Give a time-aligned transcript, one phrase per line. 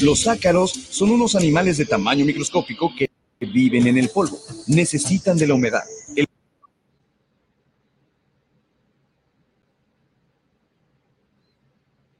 [0.00, 3.10] Los ácaros son unos animales de tamaño microscópico que
[3.40, 4.38] viven en el polvo.
[4.66, 5.82] Necesitan de la humedad.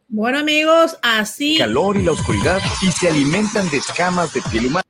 [0.08, 1.58] Bueno amigos, así...
[1.58, 4.86] Calor y la oscuridad y se alimentan de escamas de piel humana.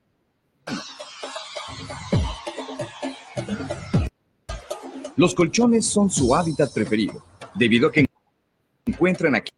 [5.16, 7.24] Los colchones son su hábitat preferido,
[7.56, 8.06] debido a que
[8.84, 9.55] encuentran aquí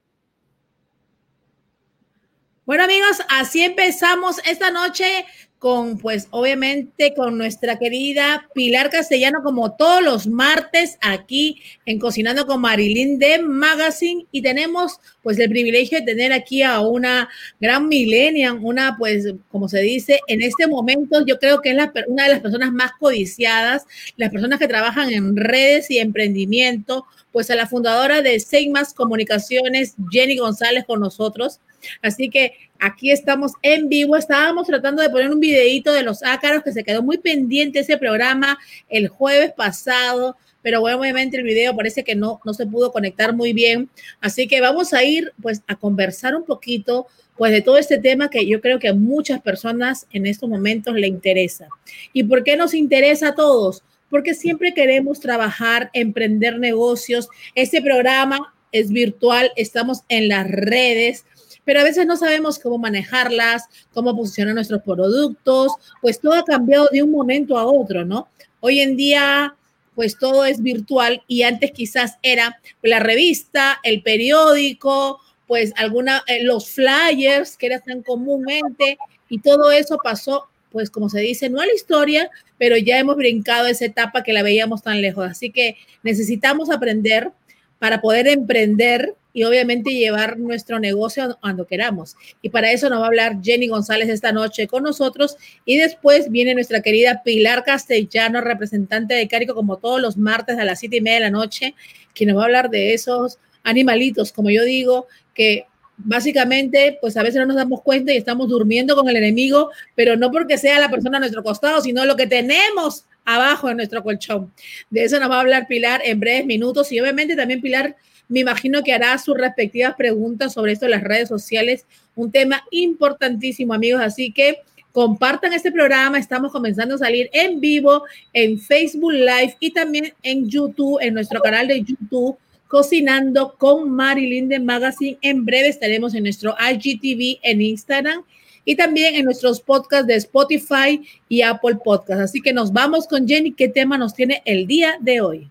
[2.69, 5.25] bueno amigos, así empezamos esta noche
[5.59, 12.47] con, pues obviamente, con nuestra querida Pilar Castellano, como todos los martes aquí en Cocinando
[12.47, 14.27] con Marilyn de Magazine.
[14.33, 19.67] Y tenemos, pues, el privilegio de tener aquí a una gran millennial, una, pues, como
[19.67, 22.93] se dice, en este momento yo creo que es la, una de las personas más
[23.01, 23.87] codiciadas,
[24.19, 29.95] las personas que trabajan en redes y emprendimiento, pues a la fundadora de Seimas Comunicaciones,
[30.11, 31.61] Jenny González, con nosotros.
[32.03, 34.17] Así que aquí estamos en vivo.
[34.17, 37.99] Estábamos tratando de poner un videito de los ácaros que se quedó muy pendiente ese
[37.99, 38.59] programa
[38.89, 40.37] el jueves pasado.
[40.63, 43.89] Pero obviamente el video parece que no, no se pudo conectar muy bien.
[44.21, 47.07] Así que vamos a ir pues a conversar un poquito
[47.39, 50.95] pues de todo este tema que yo creo que a muchas personas en estos momentos
[50.95, 51.69] le interesa.
[52.13, 53.85] ¿Y por qué nos interesa a todos?
[54.11, 57.29] Porque siempre queremos trabajar, emprender negocios.
[57.55, 61.25] Este programa es virtual, estamos en las redes,
[61.69, 66.89] pero a veces no sabemos cómo manejarlas, cómo posicionar nuestros productos, pues todo ha cambiado
[66.91, 68.27] de un momento a otro, ¿no?
[68.61, 69.55] Hoy en día,
[69.95, 76.43] pues todo es virtual y antes quizás era la revista, el periódico, pues alguna, eh,
[76.43, 78.97] los flyers que eran tan comúnmente
[79.29, 83.17] y todo eso pasó, pues como se dice, no a la historia, pero ya hemos
[83.17, 85.31] brincado esa etapa que la veíamos tan lejos.
[85.31, 87.31] Así que necesitamos aprender
[87.79, 92.17] para poder emprender y obviamente llevar nuestro negocio cuando queramos.
[92.43, 95.37] Y para eso nos va a hablar Jenny González esta noche con nosotros.
[95.65, 100.65] Y después viene nuestra querida Pilar Castellano, representante de Carico, como todos los martes a
[100.65, 101.77] las siete y media de la noche,
[102.17, 105.67] quien nos va a hablar de esos animalitos, como yo digo, que
[105.99, 110.17] básicamente, pues a veces no nos damos cuenta y estamos durmiendo con el enemigo, pero
[110.17, 114.03] no porque sea la persona a nuestro costado, sino lo que tenemos abajo en nuestro
[114.03, 114.53] colchón.
[114.91, 117.95] De eso nos va a hablar Pilar en breves minutos y obviamente también Pilar
[118.29, 122.63] me imagino que hará sus respectivas preguntas sobre esto en las redes sociales, un tema
[122.71, 124.03] importantísimo, amigos.
[124.03, 124.59] Así que
[124.93, 126.19] compartan este programa.
[126.19, 131.41] Estamos comenzando a salir en vivo en Facebook Live y también en YouTube, en nuestro
[131.41, 132.37] canal de YouTube.
[132.67, 135.17] Cocinando con Marilyn de Magazine.
[135.23, 138.25] En breve estaremos en nuestro IGTV en Instagram
[138.67, 141.01] y también en nuestros podcasts de Spotify
[141.31, 142.25] y Apple Podcasts.
[142.25, 143.53] Así que nos vamos con Jenny.
[143.53, 145.49] ¿Qué tema nos tiene el día de hoy?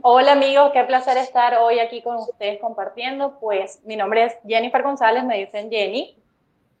[0.00, 3.40] Hola amigos, qué placer estar hoy aquí con ustedes compartiendo.
[3.40, 6.16] Pues mi nombre es Jennifer González, me dicen Jenny,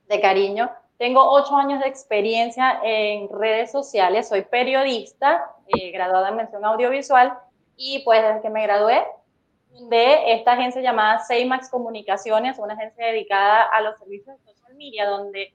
[0.06, 0.70] de cariño.
[0.98, 7.36] Tengo ocho años de experiencia en redes sociales, soy periodista, eh, graduada en mención audiovisual
[7.76, 9.04] y pues desde que me gradué
[9.88, 15.08] de esta agencia llamada Seimax Comunicaciones, una agencia dedicada a los servicios de social media,
[15.08, 15.54] donde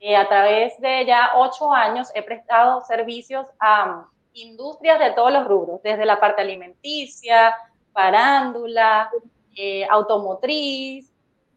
[0.00, 5.46] eh, a través de ya ocho años he prestado servicios a industrias de todos los
[5.46, 7.54] rubros, desde la parte alimenticia,
[7.92, 9.10] parándula,
[9.56, 11.12] eh, automotriz,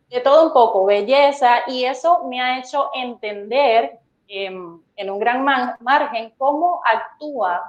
[0.10, 5.44] de todo un poco, belleza, y eso me ha hecho entender em, en un gran
[5.44, 7.60] margen cómo actúan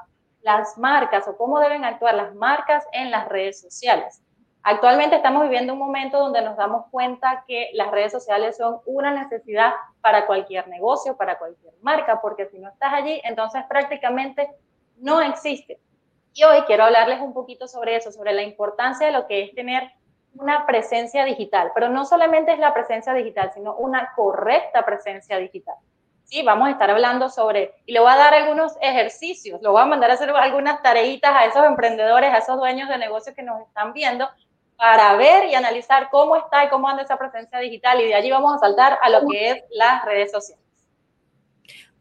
[0.43, 4.23] las marcas o cómo deben actuar las marcas en las redes sociales.
[4.65, 9.13] Actualmente estamos viviendo un momento donde nos damos cuenta que las redes sociales son una
[9.13, 14.51] necesidad para cualquier negocio, para cualquier marca, porque si no estás allí, entonces prácticamente
[15.03, 15.79] no existe.
[16.33, 19.55] Y hoy quiero hablarles un poquito sobre eso, sobre la importancia de lo que es
[19.55, 19.91] tener
[20.35, 25.75] una presencia digital, pero no solamente es la presencia digital, sino una correcta presencia digital.
[26.25, 29.83] Sí, vamos a estar hablando sobre, y le voy a dar algunos ejercicios, lo voy
[29.83, 33.43] a mandar a hacer algunas tareitas a esos emprendedores, a esos dueños de negocios que
[33.43, 34.31] nos están viendo,
[34.77, 38.31] para ver y analizar cómo está y cómo anda esa presencia digital, y de allí
[38.31, 40.62] vamos a saltar a lo que es las redes sociales.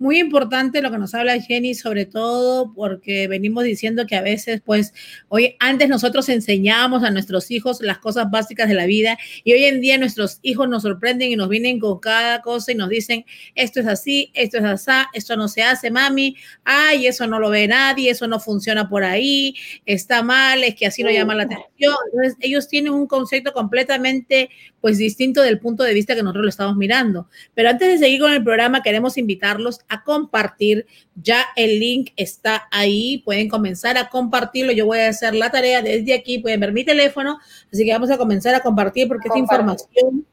[0.01, 4.59] Muy importante lo que nos habla Jenny, sobre todo porque venimos diciendo que a veces,
[4.65, 4.95] pues,
[5.27, 9.65] hoy antes nosotros enseñábamos a nuestros hijos las cosas básicas de la vida y hoy
[9.65, 13.25] en día nuestros hijos nos sorprenden y nos vienen con cada cosa y nos dicen,
[13.53, 17.51] esto es así, esto es así, esto no se hace, mami, ay, eso no lo
[17.51, 19.53] ve nadie, eso no funciona por ahí,
[19.85, 21.93] está mal, es que así no llama la atención.
[22.11, 24.49] Entonces, ellos tienen un concepto completamente,
[24.81, 27.27] pues, distinto del punto de vista que nosotros lo estamos mirando.
[27.53, 30.85] Pero antes de seguir con el programa, queremos invitarlos a compartir.
[31.15, 33.19] Ya el link está ahí.
[33.23, 34.71] Pueden comenzar a compartirlo.
[34.71, 36.39] Yo voy a hacer la tarea desde aquí.
[36.39, 37.39] Pueden ver mi teléfono.
[37.71, 40.25] Así que vamos a comenzar a compartir porque esta información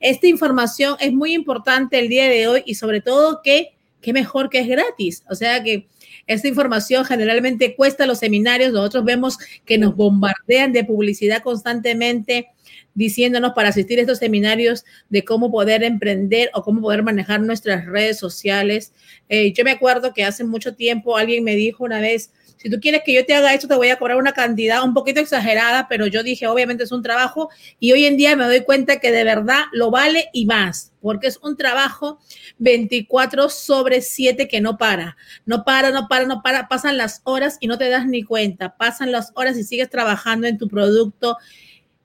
[0.00, 4.50] esta información es muy importante el día de hoy y sobre todo que, qué mejor
[4.50, 5.24] que es gratis.
[5.28, 5.88] O sea que
[6.26, 8.72] esta información generalmente cuesta los seminarios.
[8.72, 12.48] Nosotros vemos que nos bombardean de publicidad constantemente
[12.96, 17.86] diciéndonos para asistir a estos seminarios de cómo poder emprender o cómo poder manejar nuestras
[17.86, 18.92] redes sociales.
[19.28, 22.80] Eh, yo me acuerdo que hace mucho tiempo alguien me dijo una vez, si tú
[22.80, 25.86] quieres que yo te haga esto, te voy a cobrar una cantidad un poquito exagerada,
[25.88, 29.12] pero yo dije, obviamente es un trabajo y hoy en día me doy cuenta que
[29.12, 32.18] de verdad lo vale y más, porque es un trabajo
[32.58, 37.58] 24 sobre 7 que no para, no para, no para, no para, pasan las horas
[37.60, 41.36] y no te das ni cuenta, pasan las horas y sigues trabajando en tu producto.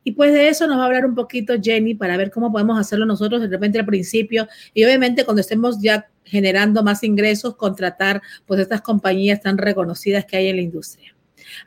[0.04, 2.80] Y pues de eso nos va a hablar un poquito Jenny para ver cómo podemos
[2.80, 8.22] hacerlo nosotros de repente al principio y obviamente cuando estemos ya generando más ingresos, contratar
[8.46, 11.16] pues estas compañías tan reconocidas que hay en la industria.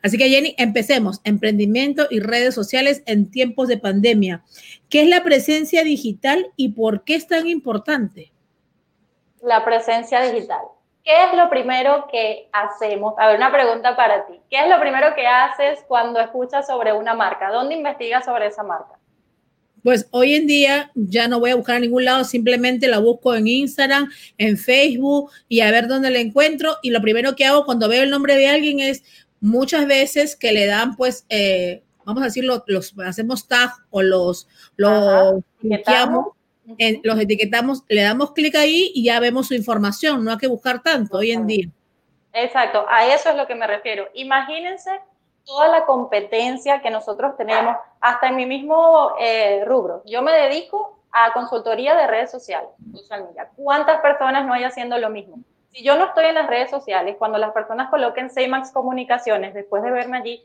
[0.02, 1.20] Así que Jenny, empecemos.
[1.24, 4.42] Emprendimiento y redes sociales en tiempos de pandemia.
[4.88, 8.32] ¿Qué es la presencia digital y por qué es tan importante?
[9.42, 10.62] La presencia digital.
[11.04, 13.14] ¿Qué es lo primero que hacemos?
[13.18, 14.40] A ver, una pregunta para ti.
[14.48, 17.50] ¿Qué es lo primero que haces cuando escuchas sobre una marca?
[17.50, 18.98] ¿Dónde investigas sobre esa marca?
[19.82, 23.34] Pues hoy en día ya no voy a buscar a ningún lado, simplemente la busco
[23.34, 26.78] en Instagram, en Facebook y a ver dónde la encuentro.
[26.82, 29.04] Y lo primero que hago cuando veo el nombre de alguien es
[29.40, 34.48] muchas veces que le dan, pues, eh, vamos a decirlo, los hacemos tag o los,
[34.76, 35.42] los
[36.66, 40.24] etiquetamos, los etiquetamos, le damos clic ahí y ya vemos su información.
[40.24, 41.68] No hay que buscar tanto hoy en día.
[42.32, 44.08] Exacto, a eso es lo que me refiero.
[44.14, 44.90] Imagínense
[45.44, 50.02] toda la competencia que nosotros tenemos, hasta en mi mismo eh, rubro.
[50.06, 52.70] Yo me dedico a consultoría de redes sociales,
[53.56, 55.38] ¿Cuántas personas no hay haciendo lo mismo?
[55.70, 59.82] Si yo no estoy en las redes sociales, cuando las personas coloquen Seymax Comunicaciones, después
[59.82, 60.44] de verme allí,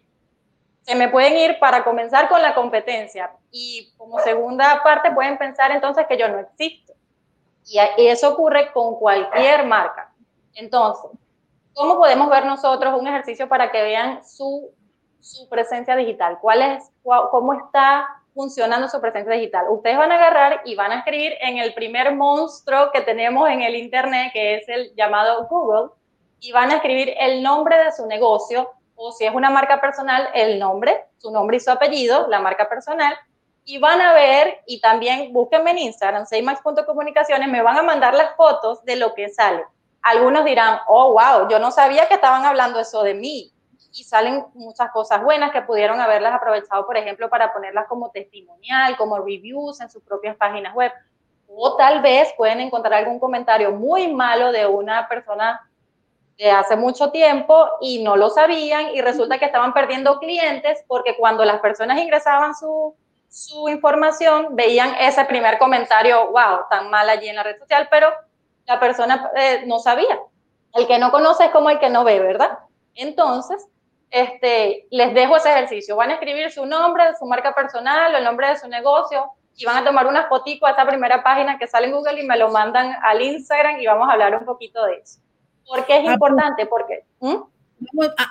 [0.82, 5.72] se me pueden ir para comenzar con la competencia y como segunda parte pueden pensar
[5.72, 6.94] entonces que yo no existo.
[7.66, 10.12] Y eso ocurre con cualquier marca.
[10.56, 11.12] Entonces,
[11.74, 14.72] ¿cómo podemos ver nosotros un ejercicio para que vean su
[15.50, 16.40] presencia digital?
[16.42, 19.66] ¿Cuál es, cómo está funcionando su presencia digital?
[19.70, 23.62] Ustedes van a agarrar y van a escribir en el primer monstruo que tenemos en
[23.62, 25.92] el Internet, que es el llamado Google,
[26.40, 28.72] y van a escribir el nombre de su negocio,
[29.02, 32.68] o si es una marca personal, el nombre, su nombre y su apellido, la marca
[32.68, 33.16] personal,
[33.64, 38.36] y van a ver, y también búsquenme en Instagram, seymax.comunicaciones, me van a mandar las
[38.36, 39.64] fotos de lo que sale.
[40.02, 43.54] Algunos dirán, oh, wow, yo no sabía que estaban hablando eso de mí
[43.94, 48.98] y salen muchas cosas buenas que pudieron haberlas aprovechado, por ejemplo, para ponerlas como testimonial,
[48.98, 50.92] como reviews en sus propias páginas web.
[51.48, 55.69] O tal vez pueden encontrar algún comentario muy malo de una persona
[56.40, 61.18] de hace mucho tiempo y no lo sabían y resulta que estaban perdiendo clientes porque
[61.18, 62.96] cuando las personas ingresaban su,
[63.70, 68.10] información veían ese primer comentario, wow, tan mal allí en la red social, pero
[68.66, 70.18] la persona eh, no sabía.
[70.74, 72.58] El que no conoce es como el que no ve, ¿verdad?
[72.96, 73.68] Entonces,
[74.10, 75.98] este, les dejo ese ejercicio.
[75.98, 79.78] Van a escribir su nombre, su marca personal, el nombre de su negocio y van
[79.78, 82.50] a tomar una fotico a esta primera página que sale en Google y me lo
[82.50, 85.20] mandan al Instagram y vamos a hablar un poquito de eso.
[85.68, 86.66] ¿Por qué es ah, importante?
[86.66, 87.04] Porque...
[87.20, 87.44] ¿Mm?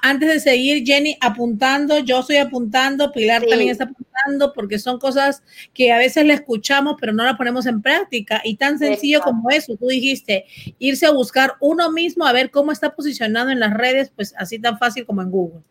[0.03, 5.43] Antes de seguir, Jenny, apuntando, yo estoy apuntando, Pilar también está apuntando, porque son cosas
[5.73, 8.43] que a veces le escuchamos, pero no las ponemos en práctica.
[8.45, 10.45] Y tan sencillo como eso, tú dijiste,
[10.79, 14.61] irse a buscar uno mismo a ver cómo está posicionado en las redes, pues así
[14.61, 15.63] tan fácil como en Google.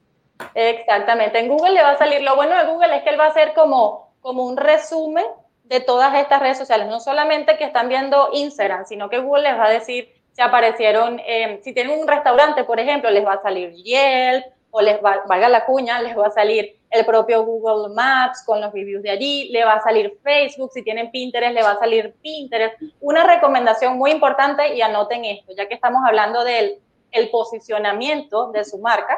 [0.56, 3.26] Exactamente, en Google le va a salir, lo bueno de Google es que él va
[3.26, 5.26] a hacer como, como un resumen
[5.64, 9.60] de todas estas redes sociales, no solamente que están viendo Instagram, sino que Google les
[9.60, 13.42] va a decir si aparecieron, em, si tienen un restaurante, por ejemplo, les va a
[13.42, 17.92] salir Yelp o les va, valga la cuña, les va a salir el propio Google
[17.96, 21.64] Maps con los reviews de allí, le va a salir Facebook, si tienen Pinterest, le
[21.64, 22.80] va a salir Pinterest.
[23.02, 26.78] Una recomendación muy importante y anoten esto, ya que estamos hablando del
[27.12, 29.18] el posicionamiento de su marca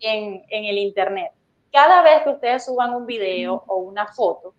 [0.00, 1.32] en el Internet.
[1.72, 4.52] Cada vez que ustedes suban un video o una foto,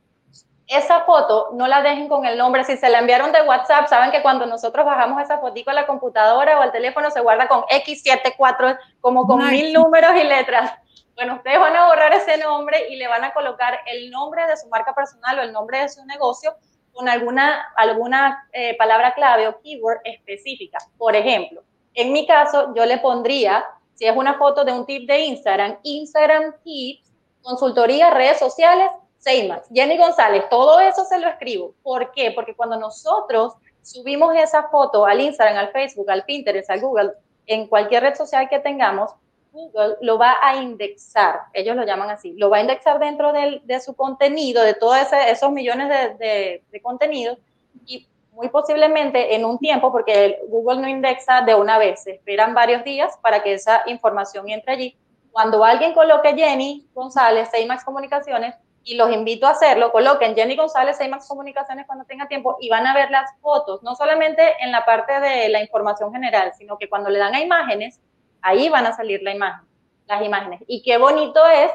[0.69, 2.63] esa foto no la dejen con el nombre.
[2.63, 5.87] Si se la enviaron de WhatsApp, saben que cuando nosotros bajamos esa fotico a la
[5.87, 10.71] computadora o al teléfono se guarda con X74, como con mil números y letras.
[11.15, 14.55] Bueno, ustedes van a borrar ese nombre y le van a colocar el nombre de
[14.57, 16.55] su marca personal o el nombre de su negocio
[16.93, 20.77] con alguna, alguna eh, palabra clave o keyword específica.
[20.99, 21.63] Por ejemplo,
[21.95, 25.79] en mi caso, yo le pondría, si es una foto de un tip de Instagram,
[25.81, 27.11] Instagram Tips,
[27.41, 31.73] consultoría, redes sociales, Seymax, Jenny González, todo eso se lo escribo.
[31.83, 32.31] ¿Por qué?
[32.31, 37.11] Porque cuando nosotros subimos esa foto al Instagram, al Facebook, al Pinterest, al Google,
[37.45, 39.11] en cualquier red social que tengamos,
[39.51, 43.79] Google lo va a indexar, ellos lo llaman así, lo va a indexar dentro de
[43.81, 44.97] su contenido, de todos
[45.27, 47.39] esos millones de, de contenidos,
[47.85, 52.53] y muy posiblemente en un tiempo, porque Google no indexa de una vez, se esperan
[52.53, 54.97] varios días para que esa información entre allí.
[55.31, 60.97] Cuando alguien coloque Jenny González, Seymax Comunicaciones, y los invito a hacerlo, coloquen Jenny González,
[60.97, 64.85] Seymax Comunicaciones cuando tenga tiempo y van a ver las fotos, no solamente en la
[64.85, 67.99] parte de la información general, sino que cuando le dan a imágenes,
[68.41, 70.61] ahí van a salir las imágenes.
[70.67, 71.71] Y qué bonito es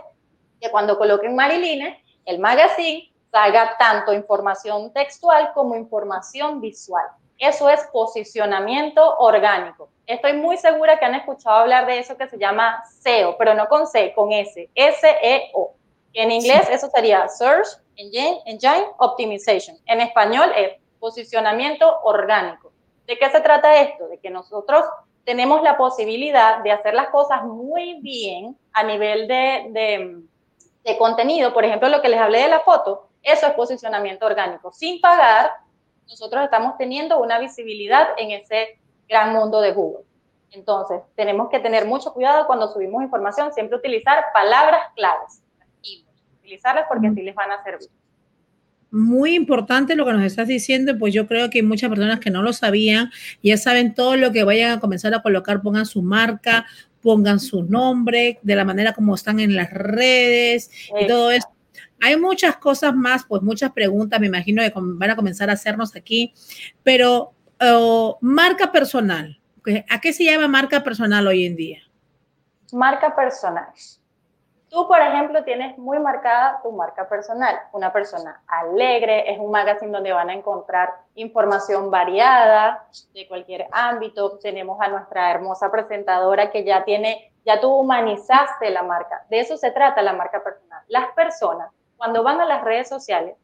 [0.61, 7.05] que cuando coloquen Mariline, el magazine salga tanto información textual como información visual.
[7.39, 9.91] Eso es posicionamiento orgánico.
[10.07, 13.67] Estoy muy segura que han escuchado hablar de eso que se llama SEO, pero no
[13.67, 15.75] con C, con S, S-E-O.
[16.15, 17.67] En inglés eso sería Search
[17.97, 19.77] Engine, Engine Optimization.
[19.87, 22.73] En español es posicionamiento orgánico.
[23.07, 24.07] ¿De qué se trata esto?
[24.07, 24.85] De que nosotros
[25.25, 30.23] tenemos la posibilidad de hacer las cosas muy bien a nivel de, de,
[30.85, 31.53] de contenido.
[31.53, 34.73] Por ejemplo, lo que les hablé de la foto, eso es posicionamiento orgánico.
[34.73, 35.51] Sin pagar,
[36.09, 38.79] nosotros estamos teniendo una visibilidad en ese
[39.09, 40.05] gran mundo de Google.
[40.53, 45.44] Entonces, tenemos que tener mucho cuidado cuando subimos información, siempre utilizar palabras claves
[46.45, 47.89] utilizarlas porque así les van a servir.
[48.91, 52.31] Muy importante lo que nos estás diciendo, pues yo creo que hay muchas personas que
[52.31, 53.11] no lo sabían,
[53.43, 56.67] ya saben todo lo que vayan a comenzar a colocar, pongan su marca,
[57.03, 60.71] pongan su nombre, de la manera como están en las redes
[61.01, 61.49] y todo eso.
[62.01, 65.97] Hay muchas cosas más, pues muchas preguntas, me imagino que van a comenzar a hacernos
[65.97, 66.33] aquí,
[66.85, 69.41] pero oh, marca personal,
[69.89, 71.79] ¿a qué se llama marca personal hoy en día?
[72.73, 73.67] Marca personal
[74.75, 77.57] Tú, por ejemplo, tienes muy marcada tu marca personal.
[77.71, 84.37] Una persona alegre, es un magazine donde van a encontrar información variada de cualquier ámbito.
[84.41, 89.25] Tenemos a nuestra hermosa presentadora que ya tiene, ya tú humanizaste la marca.
[89.31, 90.83] De eso se trata la marca personal.
[90.89, 93.37] Las personas, cuando van a las redes sociales,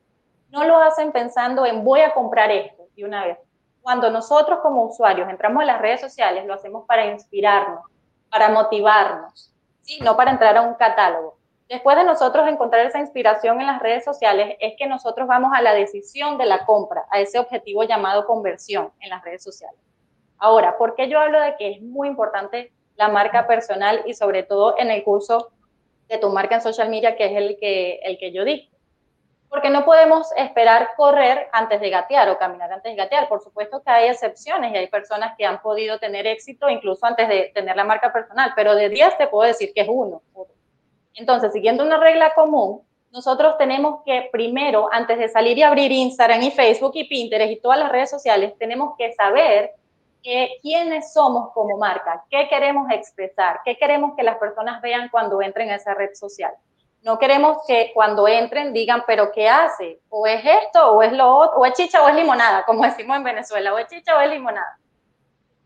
[0.49, 3.39] no lo hacen pensando en voy a comprar esto de una vez.
[3.83, 7.85] Cuando nosotros como usuarios entramos a las redes sociales, lo hacemos para inspirarnos,
[8.29, 9.51] para motivarnos,
[9.99, 11.39] no para entrar a un catálogo.
[11.69, 15.63] Después de nosotros encontrar esa inspiración en las redes sociales, es que nosotros vamos a
[15.63, 19.79] la decisión de la compra, a ese objetivo llamado conversión en las redes sociales.
[20.39, 24.43] Ahora, ¿por qué yo hablo de que es muy importante la marca personal y sobre
[24.43, 25.51] todo en el curso
[26.09, 28.70] de tu marca en social media, que es el que, el que yo di?
[29.51, 33.29] Porque no podemos esperar correr antes de gatear o caminar antes de gatear.
[33.29, 37.29] Por supuesto que hay excepciones y hay personas que han podido tener éxito incluso antes
[37.29, 40.23] de tener la marca personal, pero de 10 te puedo decir que es uno.
[41.15, 46.43] Entonces, siguiendo una regla común, nosotros tenemos que primero, antes de salir y abrir Instagram
[46.43, 49.73] y Facebook y Pinterest y todas las redes sociales, tenemos que saber
[50.63, 55.71] quiénes somos como marca, qué queremos expresar, qué queremos que las personas vean cuando entren
[55.71, 56.53] a esa red social.
[57.03, 60.01] No queremos que cuando entren digan, pero ¿qué hace?
[60.11, 63.17] O es esto, o es lo otro, o es chicha o es limonada, como decimos
[63.17, 64.79] en Venezuela, o es chicha o es limonada.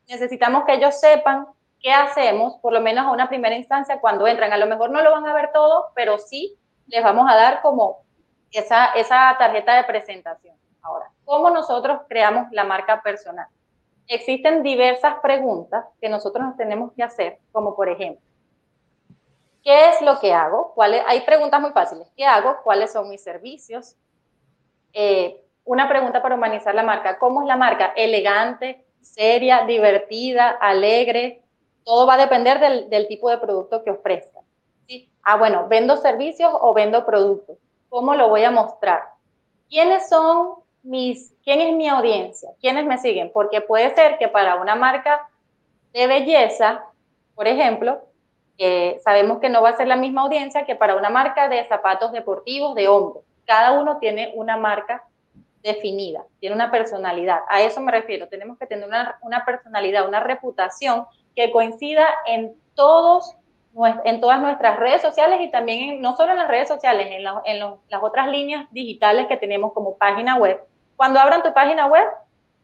[0.08, 1.46] Necesitamos que ellos sepan
[1.80, 4.52] qué hacemos, por lo menos a una primera instancia cuando entran.
[4.52, 7.62] A lo mejor no lo van a ver todo, pero sí les vamos a dar
[7.62, 8.04] como
[8.50, 10.56] esa, esa tarjeta de presentación.
[10.82, 13.48] Ahora, ¿cómo nosotros creamos la marca personal?
[14.06, 18.24] Existen diversas preguntas que nosotros nos tenemos que hacer, como por ejemplo,
[19.64, 20.74] ¿Qué es lo que hago?
[21.06, 22.06] Hay preguntas muy fáciles.
[22.14, 22.58] ¿Qué hago?
[22.62, 23.96] ¿Cuáles son mis servicios?
[24.92, 27.18] Eh, una pregunta para humanizar la marca.
[27.18, 27.94] ¿Cómo es la marca?
[27.96, 31.40] Elegante, seria, divertida, alegre.
[31.82, 34.40] Todo va a depender del, tipo de producto que ofrezca.
[34.86, 35.10] ¿sí?
[35.22, 37.56] Ah, bueno, ¿vendo servicios o vendo productos?
[37.88, 39.02] ¿Cómo lo voy a mostrar?
[39.70, 42.50] ¿Quiénes son mis, quién es mi audiencia?
[42.60, 43.30] ¿Quiénes me siguen?
[43.32, 45.26] Porque puede ser que para una marca
[45.94, 46.84] de belleza,
[47.34, 48.02] por ejemplo,
[49.02, 52.12] sabemos que no va a ser la misma audiencia que para una marca de zapatos
[52.12, 53.20] deportivos de hombre.
[53.46, 55.02] Cada uno tiene una marca
[55.62, 57.40] definida, tiene una personalidad.
[57.48, 58.28] A eso me refiero.
[58.28, 58.86] Tenemos que tener
[59.22, 63.36] una, personalidad, una reputación que coincida en todos
[64.04, 67.74] en todas nuestras redes sociales y también no solo en las redes sociales, en, en
[67.88, 70.60] las otras líneas digitales que tenemos como página web.
[70.94, 72.06] Cuando abran tu página web,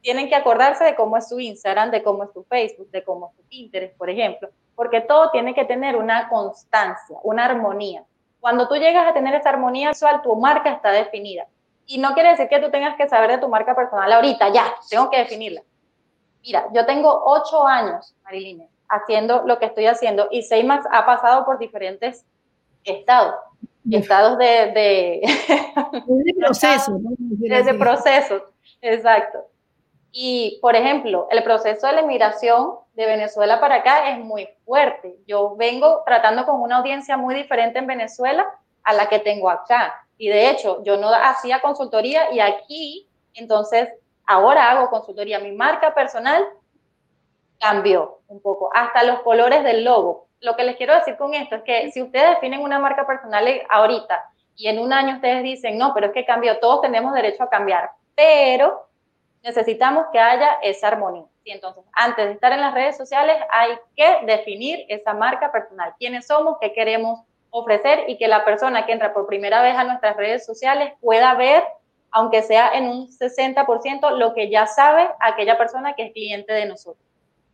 [0.03, 3.29] tienen que acordarse de cómo es su Instagram, de cómo es tu Facebook, de cómo
[3.29, 4.51] es tu Pinterest, por ejemplo,
[4.81, 8.03] porque todo tiene que tener una constancia, una armonía.
[8.41, 11.47] Cuando tú llegas a tener esa armonía visual, tu marca está definida.
[11.85, 14.75] Y no quiere decir que tú tengas que saber de tu marca personal ahorita, ya,
[14.89, 15.61] tengo que definirla.
[16.43, 21.45] Mira, yo tengo ocho años, Mariline, haciendo lo que estoy haciendo y Seymax ha pasado
[21.45, 22.25] por diferentes
[22.83, 23.35] estados.
[23.91, 24.73] Estados de...
[24.73, 25.21] de,
[26.07, 26.99] de proceso.
[27.19, 28.45] Desde procesos,
[28.81, 29.41] exacto.
[30.13, 35.17] Y, por ejemplo, el proceso de la inmigración de Venezuela para acá es muy fuerte.
[35.27, 38.47] Yo vengo tratando con una audiencia muy diferente en Venezuela
[38.83, 39.95] a la que tengo acá.
[40.19, 43.89] Y de hecho, yo no hacía consultoría y aquí, entonces,
[44.27, 45.39] ahora hago consultoría.
[45.39, 46.45] Mi marca personal
[47.61, 50.27] cambió un poco, hasta los colores del logo.
[50.41, 53.47] Lo que les quiero decir con esto es que si ustedes definen una marca personal
[53.69, 54.25] ahorita
[54.57, 57.51] y en un año ustedes dicen, no, pero es que cambió, todos tenemos derecho a
[57.51, 58.90] cambiar, pero
[59.43, 61.25] necesitamos que haya esa armonía.
[61.45, 65.95] Y entonces, antes de estar en las redes sociales, hay que definir esa marca personal,
[65.99, 67.21] quiénes somos, qué queremos
[67.51, 71.35] ofrecer y que la persona que entra por primera vez a nuestras redes sociales pueda
[71.35, 71.65] ver,
[72.11, 76.67] aunque sea en un 60%, lo que ya sabe aquella persona que es cliente de
[76.67, 77.05] nosotros,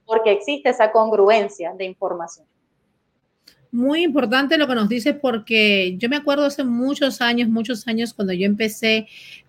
[0.05, 2.47] porque existe esa congruencia de información.
[3.73, 8.15] Muy importante lo que nos dice porque yo me acuerdo hace muchos años, muchos años
[8.15, 9.07] cuando yo empecé,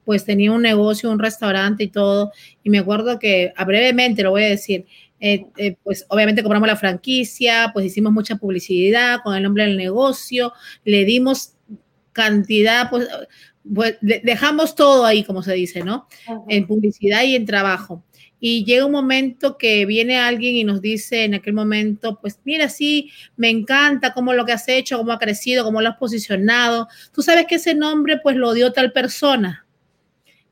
[0.07, 2.31] pues tenía un negocio, un restaurante y todo,
[2.63, 4.85] y me acuerdo que, a brevemente lo voy a decir,
[5.19, 9.75] eh, eh, pues obviamente compramos la franquicia, pues hicimos mucha publicidad con el nombre del
[9.75, 10.53] negocio,
[10.85, 11.55] le dimos
[12.13, 13.09] cantidad, pues,
[13.75, 16.07] pues dejamos todo ahí, como se dice, ¿no?
[16.47, 18.01] En publicidad y en trabajo
[18.39, 22.69] y llega un momento que viene alguien y nos dice en aquel momento, pues mira,
[22.69, 26.87] sí, me encanta cómo lo que has hecho, cómo ha crecido, cómo lo has posicionado.
[27.11, 29.66] Tú sabes que ese nombre pues lo dio tal persona.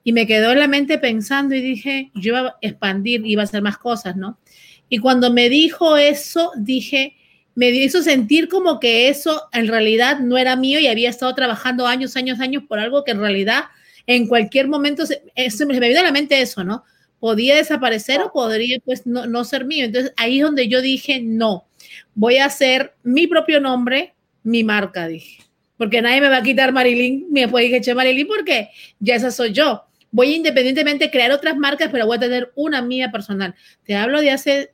[0.06, 3.46] Y me quedó en la mente pensando y dije, yo iba a expandir, iba a
[3.46, 4.40] hacer más cosas, ¿no?
[4.88, 7.18] Y cuando me dijo eso, dije,
[7.56, 11.86] me hizo sentir como que eso en realidad no era mío y había estado trabajando
[11.86, 13.66] años, años, años por algo que en realidad
[14.08, 15.22] en cualquier momento, se,
[15.66, 16.86] me vino a la mente eso, ¿no?
[17.20, 19.86] podía desaparecer o podría pues no, ser mío.
[19.86, 21.66] Entonces ahí es donde yo dije, no,
[22.14, 25.44] voy a hacer mi propio nombre, mi marca, dije.
[25.76, 28.70] Porque nadie me va a quitar Marilyn, me puede que Marilyn porque
[29.00, 29.86] ya esa soy yo.
[30.16, 33.54] Voy a independientemente crear otras marcas, pero voy a tener una mía personal.
[33.84, 34.74] Te hablo de hace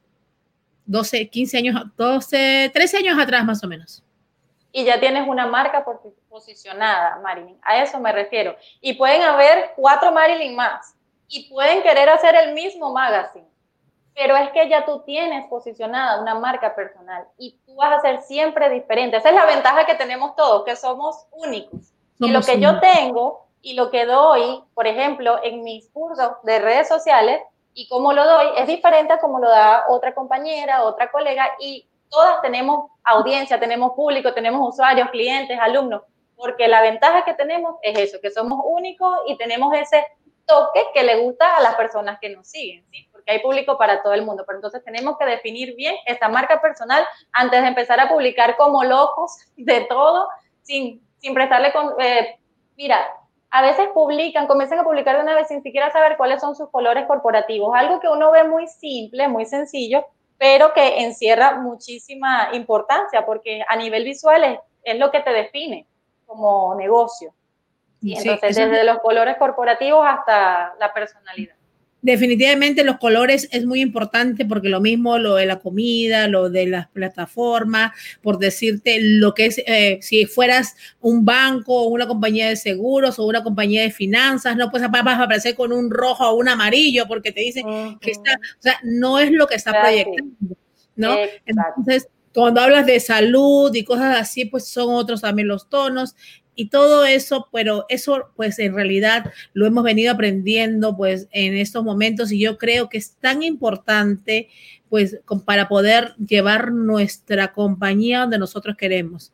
[0.85, 4.03] 12, 15 años, 12, 13 años atrás más o menos.
[4.71, 5.83] Y ya tienes una marca
[6.29, 7.57] posicionada, Marilyn.
[7.63, 8.55] A eso me refiero.
[8.81, 10.93] Y pueden haber cuatro Marilyn más
[11.27, 13.47] y pueden querer hacer el mismo magazine,
[14.13, 18.21] pero es que ya tú tienes posicionada una marca personal y tú vas a ser
[18.21, 19.17] siempre diferente.
[19.17, 21.93] Esa es la ventaja que tenemos todos, que somos únicos.
[22.19, 26.59] y lo que yo tengo y lo que doy, por ejemplo, en mis cursos de
[26.59, 27.41] redes sociales
[27.73, 31.87] y cómo lo doy, es diferente a como lo da otra compañera, otra colega y
[32.09, 36.01] todas tenemos audiencia, tenemos público, tenemos usuarios, clientes, alumnos,
[36.35, 40.05] porque la ventaja que tenemos es eso, que somos únicos y tenemos ese
[40.45, 43.07] toque que le gusta a las personas que nos siguen, ¿sí?
[43.11, 46.59] Porque hay público para todo el mundo, pero entonces tenemos que definir bien esta marca
[46.59, 50.27] personal antes de empezar a publicar como locos de todo,
[50.63, 51.93] sin, sin prestarle con...
[51.99, 52.39] Eh,
[52.75, 53.15] mira,
[53.51, 56.69] a veces publican, comienzan a publicar de una vez sin siquiera saber cuáles son sus
[56.69, 60.05] colores corporativos, algo que uno ve muy simple, muy sencillo,
[60.37, 65.85] pero que encierra muchísima importancia, porque a nivel visual es, es lo que te define
[66.25, 67.33] como negocio.
[68.01, 71.55] Y entonces, desde los colores corporativos hasta la personalidad.
[72.01, 76.65] Definitivamente los colores es muy importante porque lo mismo lo de la comida, lo de
[76.65, 77.91] las plataformas,
[78.23, 83.19] por decirte lo que es, eh, si fueras un banco o una compañía de seguros
[83.19, 86.49] o una compañía de finanzas, no pues vas a aparecer con un rojo o un
[86.49, 87.65] amarillo porque te dicen
[87.99, 90.57] que está, o sea, no es lo que está proyectando,
[90.95, 91.15] ¿no?
[91.45, 96.15] Entonces, cuando hablas de salud y cosas así, pues son otros también los tonos
[96.55, 101.83] y todo eso, pero eso pues en realidad lo hemos venido aprendiendo pues en estos
[101.83, 104.49] momentos y yo creo que es tan importante
[104.89, 109.31] pues para poder llevar nuestra compañía donde nosotros queremos.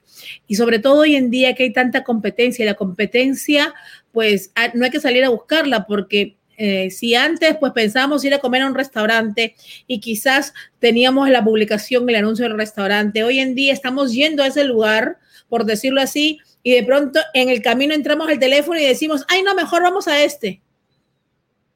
[0.48, 3.74] Y sobre todo hoy en día que hay tanta competencia y la competencia
[4.12, 8.40] pues no hay que salir a buscarla porque eh, si antes pues pensábamos ir a
[8.40, 13.54] comer a un restaurante y quizás teníamos la publicación, el anuncio del restaurante, hoy en
[13.54, 15.18] día estamos yendo a ese lugar,
[15.50, 19.42] por decirlo así, y de pronto en el camino entramos al teléfono y decimos, ay,
[19.44, 20.62] no, mejor vamos a este.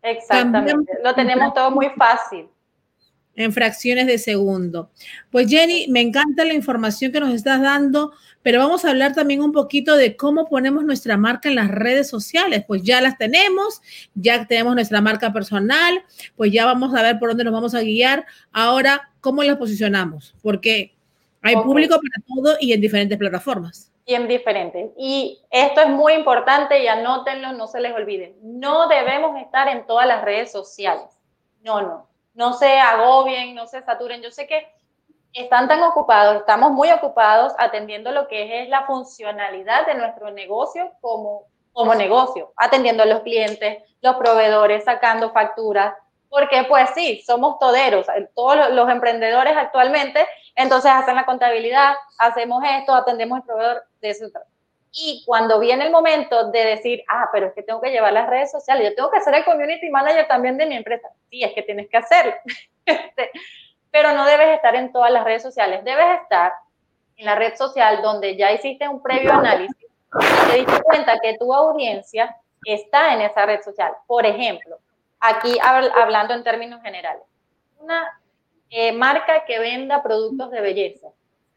[0.02, 2.48] Exactamente, lo tenemos todo muy fácil.
[3.34, 4.92] En fracciones de segundo.
[5.30, 9.42] Pues Jenny, me encanta la información que nos estás dando, pero vamos a hablar también
[9.42, 12.66] un poquito de cómo ponemos nuestra marca en las redes sociales.
[12.68, 13.82] Pues ya las tenemos,
[14.16, 16.04] ya tenemos nuestra marca personal,
[16.36, 18.26] pues ya vamos a ver por dónde nos vamos a guiar.
[18.52, 20.36] Ahora, ¿cómo las posicionamos?
[20.42, 20.94] Porque
[21.42, 24.92] hay público para todo y en diferentes plataformas bien diferentes.
[24.98, 28.36] Y esto es muy importante y anótenlo, no se les olvide.
[28.42, 31.06] No debemos estar en todas las redes sociales.
[31.62, 32.08] No, no.
[32.34, 34.22] No se agobien, no se saturen.
[34.22, 34.68] Yo sé que
[35.34, 40.92] están tan ocupados, estamos muy ocupados atendiendo lo que es la funcionalidad de nuestro negocio
[41.00, 45.94] como, como negocio, atendiendo a los clientes, los proveedores, sacando facturas,
[46.30, 52.94] porque pues sí, somos toderos, todos los emprendedores actualmente, entonces hacen la contabilidad, hacemos esto,
[52.94, 54.26] atendemos el proveedor de eso.
[54.94, 58.30] Y cuando viene el momento de decir, ah, pero es que tengo que llevar las
[58.30, 61.08] redes sociales, yo tengo que ser el community manager también de mi empresa.
[61.30, 62.34] Sí, es que tienes que hacerlo.
[62.84, 63.30] Este,
[63.92, 66.52] pero no debes estar en todas las redes sociales, debes estar
[67.16, 69.86] en la red social donde ya hiciste un previo análisis
[70.20, 72.36] y te diste cuenta que tu audiencia
[72.66, 73.94] está en esa red social.
[74.08, 74.80] Por ejemplo,
[75.20, 77.24] aquí hablando en términos generales,
[77.80, 78.20] una
[78.72, 81.10] eh, marca que venda productos de belleza.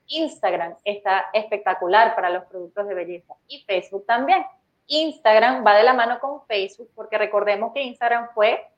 [0.09, 4.45] Instagram está espectacular para los productos de belleza y Facebook también.
[4.87, 8.69] Instagram va de la mano con Facebook porque recordemos que Instagram fue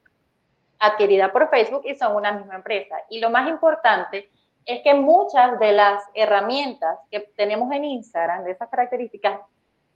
[0.79, 2.97] adquirida por Facebook y son una misma empresa.
[3.09, 4.31] Y lo más importante
[4.67, 9.41] es que muchas de las herramientas que tenemos en Instagram, de esas características,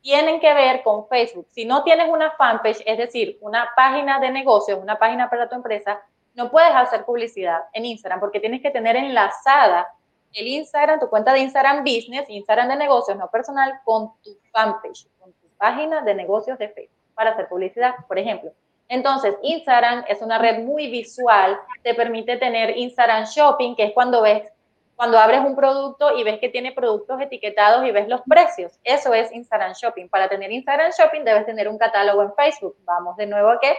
[0.01, 1.47] tienen que ver con Facebook.
[1.51, 5.57] Si no tienes una fanpage, es decir, una página de negocios, una página para tu
[5.57, 6.01] empresa,
[6.41, 9.87] no puedes hacer publicidad en Instagram porque tienes que tener enlazada
[10.33, 15.07] el Instagram, tu cuenta de Instagram Business, Instagram de negocios, no personal, con tu fanpage,
[15.19, 18.53] con tu página de negocios de Facebook para hacer publicidad, por ejemplo.
[18.89, 24.23] Entonces, Instagram es una red muy visual, te permite tener Instagram Shopping, que es cuando
[24.23, 24.45] ves
[24.97, 28.79] cuando abres un producto y ves que tiene productos etiquetados y ves los precios.
[28.85, 30.11] Eso es Instagram Shopping.
[30.11, 32.77] Para tener Instagram Shopping debes tener un catálogo en Facebook.
[32.85, 33.75] Vamos de nuevo a que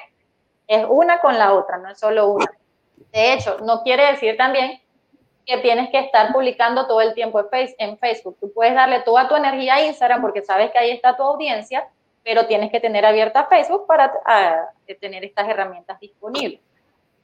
[0.68, 2.52] es una con la otra, no es solo una.
[3.12, 4.82] De hecho, no quiere decir también
[5.46, 8.38] que tienes que estar publicando todo el tiempo en Facebook.
[8.40, 11.88] Tú puedes darle toda tu energía a Instagram porque sabes que ahí está tu audiencia,
[12.24, 14.70] pero tienes que tener abierta Facebook para ah,
[15.00, 16.62] tener estas herramientas disponibles.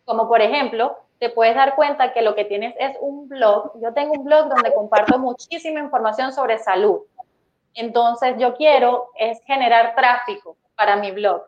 [0.04, 3.74] Como por ejemplo, te puedes dar cuenta que lo que tienes es un blog.
[3.82, 7.02] Yo tengo un blog donde comparto muchísima información sobre salud.
[7.74, 11.44] Entonces, yo quiero es generar tráfico para mi blog.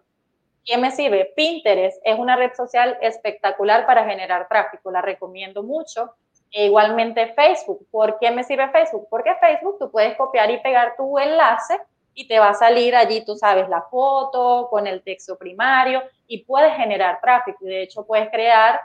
[0.70, 1.34] ¿Qué me sirve?
[1.36, 4.92] Pinterest es una red social espectacular para generar tráfico.
[4.92, 6.14] La recomiendo mucho.
[6.52, 7.88] E igualmente Facebook.
[7.90, 9.08] ¿Por qué me sirve Facebook?
[9.10, 11.76] Porque Facebook tú puedes copiar y pegar tu enlace
[12.14, 16.44] y te va a salir allí, tú sabes, la foto con el texto primario y
[16.44, 17.66] puedes generar tráfico.
[17.66, 18.80] De hecho, puedes crear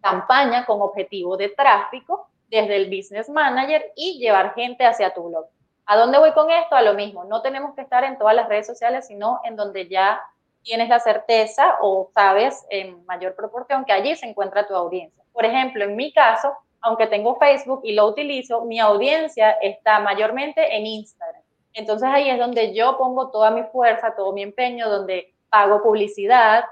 [0.00, 5.44] campaña con objetivo de tráfico desde el Business Manager y llevar gente hacia tu blog.
[5.86, 6.76] ¿A dónde voy con esto?
[6.76, 9.88] A lo mismo, no tenemos que estar en todas las redes sociales, sino en donde
[9.88, 10.20] ya
[10.62, 15.24] tienes la certeza o sabes en mayor proporción que allí se encuentra tu audiencia.
[15.32, 20.76] Por ejemplo, en mi caso, aunque tengo Facebook y lo utilizo, mi audiencia está mayormente
[20.76, 21.42] en Instagram.
[21.74, 26.64] Entonces ahí es donde yo pongo toda mi fuerza, todo mi empeño, donde pago publicidad,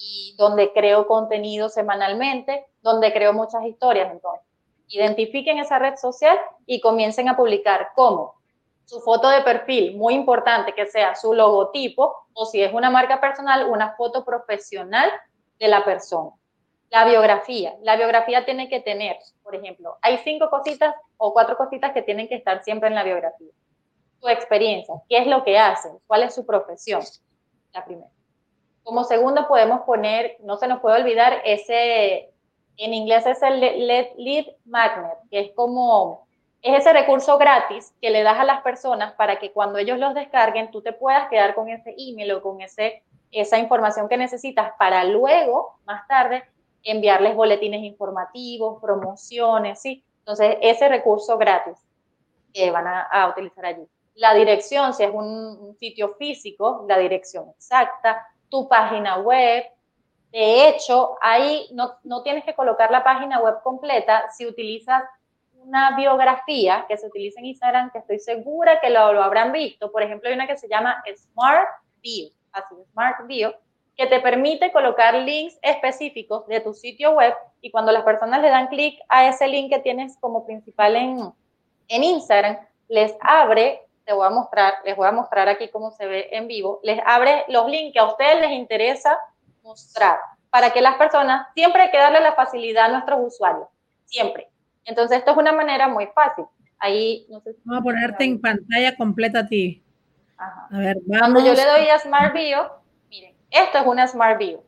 [0.00, 4.10] y donde creo contenido semanalmente, donde creo muchas historias.
[4.10, 4.46] Entonces,
[4.88, 8.39] identifiquen esa red social y comiencen a publicar cómo
[8.90, 13.20] su foto de perfil, muy importante que sea su logotipo o si es una marca
[13.20, 15.08] personal, una foto profesional
[15.60, 16.32] de la persona.
[16.90, 17.72] La biografía.
[17.82, 22.26] La biografía tiene que tener, por ejemplo, hay cinco cositas o cuatro cositas que tienen
[22.26, 23.52] que estar siempre en la biografía.
[24.20, 27.00] Su experiencia, qué es lo que hacen, cuál es su profesión,
[27.72, 28.10] la primera.
[28.82, 32.32] Como segundo podemos poner, no se nos puede olvidar, ese,
[32.76, 36.26] en inglés es el lead magnet, que es como,
[36.62, 40.14] es ese recurso gratis que le das a las personas para que cuando ellos los
[40.14, 44.72] descarguen, tú te puedas quedar con ese email o con ese, esa información que necesitas
[44.78, 46.44] para luego, más tarde,
[46.82, 50.04] enviarles boletines informativos, promociones, ¿sí?
[50.18, 51.78] Entonces, ese recurso gratis
[52.52, 53.86] que van a, utilizar allí.
[54.14, 59.64] La dirección, si es un, un, sitio físico, la dirección exacta, tu página web.
[60.30, 65.02] De hecho, ahí no, no tienes que colocar la página web completa si utilizas
[65.62, 69.90] una biografía que se utiliza en Instagram, que estoy segura que lo, lo, habrán visto.
[69.92, 71.68] Por ejemplo, hay una que se llama Smart
[72.02, 73.54] Bio, así, Smart Bio,
[73.96, 78.48] que te permite colocar links específicos de tu sitio web y cuando las personas le
[78.48, 81.32] dan clic a ese link que tienes como principal en,
[81.88, 86.28] en Instagram, les abre voy a mostrar, les voy a mostrar aquí cómo se ve
[86.32, 89.18] en vivo, les abre los links que a ustedes les interesa
[89.62, 90.18] mostrar,
[90.50, 93.68] para que las personas, siempre hay que darle la facilidad a nuestros usuarios,
[94.06, 94.49] siempre.
[94.84, 96.44] Entonces, esto es una manera muy fácil.
[96.78, 99.82] Ahí, no sé Vamos a ponerte en pantalla completa a ti.
[100.36, 101.20] A ver, vamos.
[101.20, 102.70] Cuando yo le doy a Smart Bio,
[103.10, 104.64] miren, esto es una Smart Bio.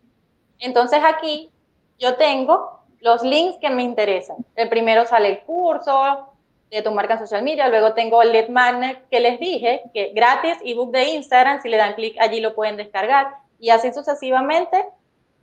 [0.59, 1.51] Entonces, aquí
[1.99, 4.37] yo tengo los links que me interesan.
[4.55, 6.33] El primero sale el curso,
[6.73, 7.69] de tu marca en social media.
[7.69, 11.77] Luego tengo el lead magnet que les dije, que gratis, ebook de Instagram, si le
[11.77, 13.35] dan clic allí lo pueden descargar.
[13.59, 14.83] Y así sucesivamente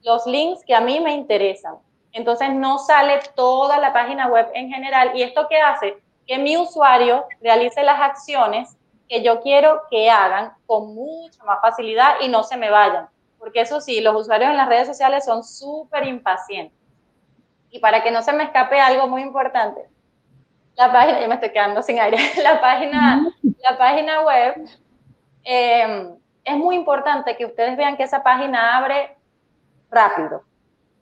[0.04, 1.76] los links que a mí me interesan.
[2.12, 5.12] Entonces no sale toda la página web en general.
[5.16, 5.98] ¿Y esto qué hace?
[6.26, 8.76] Que mi usuario realice las acciones
[9.08, 13.10] que yo quiero que hagan con mucha más facilidad y no se me vayan.
[13.40, 16.78] porque eso sí, los usuarios en las redes sociales son súper impacientes.
[17.72, 19.88] Y para que no se me escape algo muy importante,
[20.76, 24.68] la página, ya me estoy quedando sin aire, la página, la página web,
[25.44, 26.10] eh,
[26.44, 29.18] es muy importante que ustedes vean que esa página abre
[29.90, 30.44] rápido,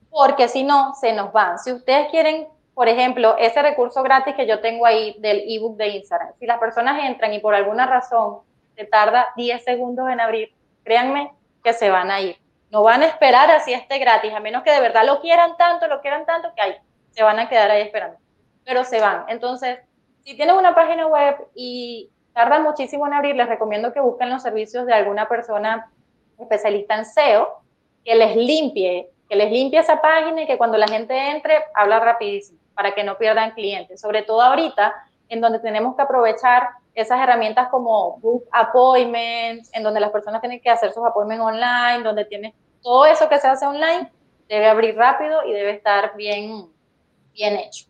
[0.09, 1.59] porque si no, se nos van.
[1.59, 5.89] Si ustedes quieren, por ejemplo, ese recurso gratis que yo tengo ahí del ebook de
[5.89, 8.39] Instagram, si las personas entran y por alguna razón
[8.75, 12.37] se tarda 10 segundos en abrir, créanme que se van a ir.
[12.69, 15.87] No van a esperar así esté gratis, a menos que de verdad lo quieran tanto,
[15.87, 16.75] lo quieran tanto, que ahí
[17.11, 18.17] se van a quedar ahí esperando.
[18.63, 19.25] Pero se van.
[19.29, 19.79] Entonces,
[20.23, 24.43] si tienen una página web y tardan muchísimo en abrir, les recomiendo que busquen los
[24.43, 25.89] servicios de alguna persona
[26.37, 27.61] especialista en SEO
[28.03, 31.99] que les limpie, que les limpie esa página y que cuando la gente entre, habla
[31.99, 33.99] rapidísimo para que no pierdan clientes.
[33.99, 34.93] Sobre todo ahorita,
[35.29, 40.59] en donde tenemos que aprovechar esas herramientas como Book Appointments, en donde las personas tienen
[40.61, 44.11] que hacer sus appointments online, donde tiene todo eso que se hace online,
[44.47, 46.67] debe abrir rápido y debe estar bien,
[47.33, 47.85] bien hecho.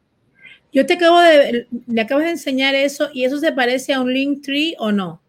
[0.72, 4.14] Yo te acabo de, le acabo de enseñar eso y eso se parece a un
[4.14, 5.22] link tree o no?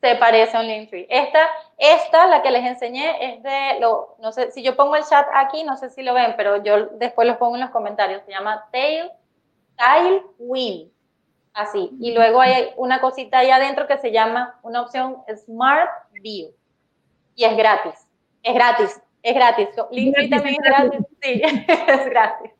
[0.00, 1.06] Se parece a un link tree.
[1.10, 1.40] Esta,
[1.78, 5.26] esta, la que les enseñé, es de, lo, no sé, si yo pongo el chat
[5.32, 8.22] aquí, no sé si lo ven, pero yo después los pongo en los comentarios.
[8.24, 9.10] Se llama Tail,
[9.76, 10.90] Tailwind.
[11.54, 11.90] Así.
[12.00, 16.52] Y luego hay una cosita ahí adentro que se llama una opción Smart View.
[17.34, 17.94] Y es gratis.
[18.42, 19.00] Es gratis.
[19.22, 19.68] Es gratis.
[19.90, 21.00] Link tree también es gratis.
[21.22, 21.42] Sí,
[21.88, 22.50] es gratis.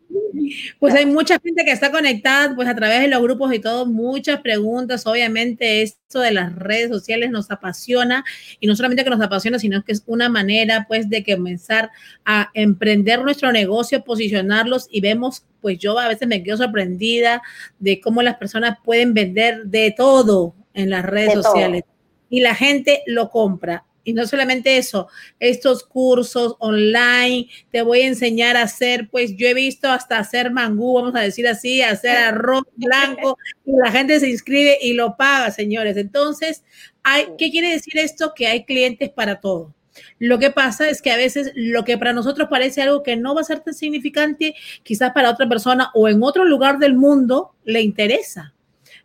[0.79, 3.87] Pues hay mucha gente que está conectada, pues a través de los grupos y todo,
[3.87, 5.07] muchas preguntas.
[5.07, 8.25] Obviamente esto de las redes sociales nos apasiona
[8.61, 11.91] y no solamente que nos apasiona, sino que es una manera pues de comenzar
[12.25, 17.43] a emprender nuestro negocio, posicionarlos y vemos, pues yo a veces me quedo sorprendida
[17.79, 21.85] de cómo las personas pueden vender de todo en las redes sociales.
[22.31, 28.07] Y la gente lo compra y no solamente eso, estos cursos online, te voy a
[28.07, 32.17] enseñar a hacer, pues yo he visto hasta hacer mangú, vamos a decir así, hacer
[32.17, 35.99] arroz blanco, y la gente se inscribe y lo paga, señores.
[35.99, 36.65] Entonces,
[37.03, 38.33] hay, ¿qué quiere decir esto?
[38.35, 39.75] Que hay clientes para todo.
[40.19, 43.35] Lo que pasa es que a veces lo que para nosotros parece algo que no
[43.35, 47.53] va a ser tan significante, quizás para otra persona o en otro lugar del mundo
[47.67, 48.55] le interesa.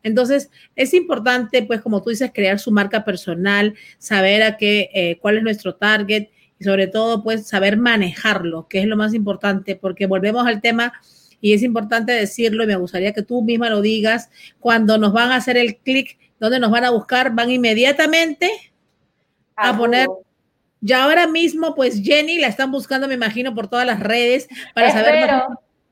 [0.04, 5.18] Entonces, es importante, pues, como tú dices, crear su marca personal, saber a qué, eh,
[5.22, 9.76] cuál es nuestro target y sobre todo, pues, saber manejarlo, que es lo más importante,
[9.76, 10.94] porque volvemos al tema
[11.40, 15.32] y es importante decirlo y me gustaría que tú misma lo digas, cuando nos van
[15.32, 18.50] a hacer el clic, donde nos van a buscar, van inmediatamente
[19.56, 20.08] a poner
[20.86, 24.92] ya ahora mismo, pues Jenny la están buscando, me imagino, por todas las redes para
[24.92, 25.44] saber más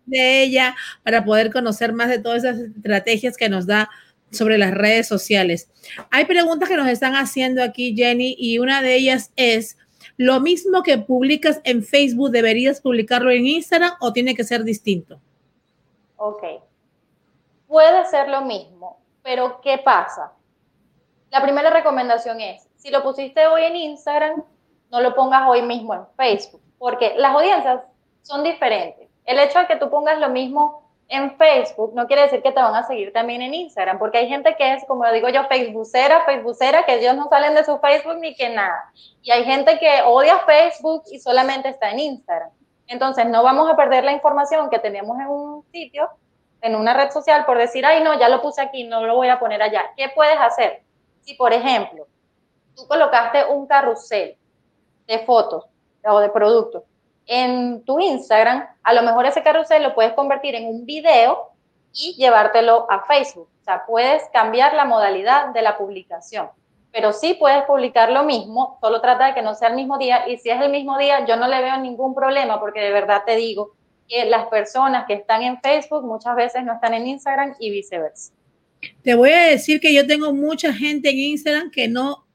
[0.06, 3.90] de ella para poder conocer más de todas esas estrategias que nos da
[4.32, 5.70] sobre las redes sociales.
[6.10, 9.78] Hay preguntas que nos están haciendo aquí, Jenny, y una de ellas es,
[10.18, 15.20] ¿lo mismo que publicas en Facebook deberías publicarlo en Instagram o tiene que ser distinto?
[16.18, 16.44] Ok.
[17.68, 20.34] Puede ser lo mismo, pero ¿qué pasa?
[21.30, 24.44] La primera recomendación es, si lo pusiste hoy en Instagram,
[24.92, 27.82] no lo pongas hoy mismo en Facebook, porque las audiencias
[28.24, 29.01] son diferentes.
[29.32, 32.62] El hecho de que tú pongas lo mismo en Facebook no quiere decir que te
[32.62, 36.26] van a seguir también en Instagram, porque hay gente que es, como digo yo, Facebookera,
[36.26, 38.92] Facebookera, que ellos no salen de su Facebook ni que nada.
[39.22, 42.50] Y hay gente que odia Facebook y solamente está en Instagram.
[42.88, 46.10] Entonces, no vamos a perder la información que tenemos en un sitio,
[46.60, 49.30] en una red social, por decir, ay, no, ya lo puse aquí, no lo voy
[49.30, 49.92] a poner allá.
[49.96, 50.84] ¿Qué puedes hacer?
[51.22, 52.06] Si, por ejemplo,
[52.76, 54.36] tú colocaste un carrusel
[55.08, 55.68] de fotos
[56.04, 56.84] o de productos
[57.34, 61.52] en tu Instagram, a lo mejor ese carrusel lo puedes convertir en un video
[61.94, 63.48] y llevártelo a Facebook.
[63.62, 66.50] O sea, puedes cambiar la modalidad de la publicación.
[66.92, 70.28] Pero sí puedes publicar lo mismo, solo trata de que no sea el mismo día.
[70.28, 73.22] Y si es el mismo día, yo no le veo ningún problema porque de verdad
[73.26, 73.76] te digo
[74.10, 78.34] que las personas que están en Facebook muchas veces no están en Instagram y viceversa.
[79.04, 82.26] Te voy a decir que yo tengo mucha gente en Instagram que no,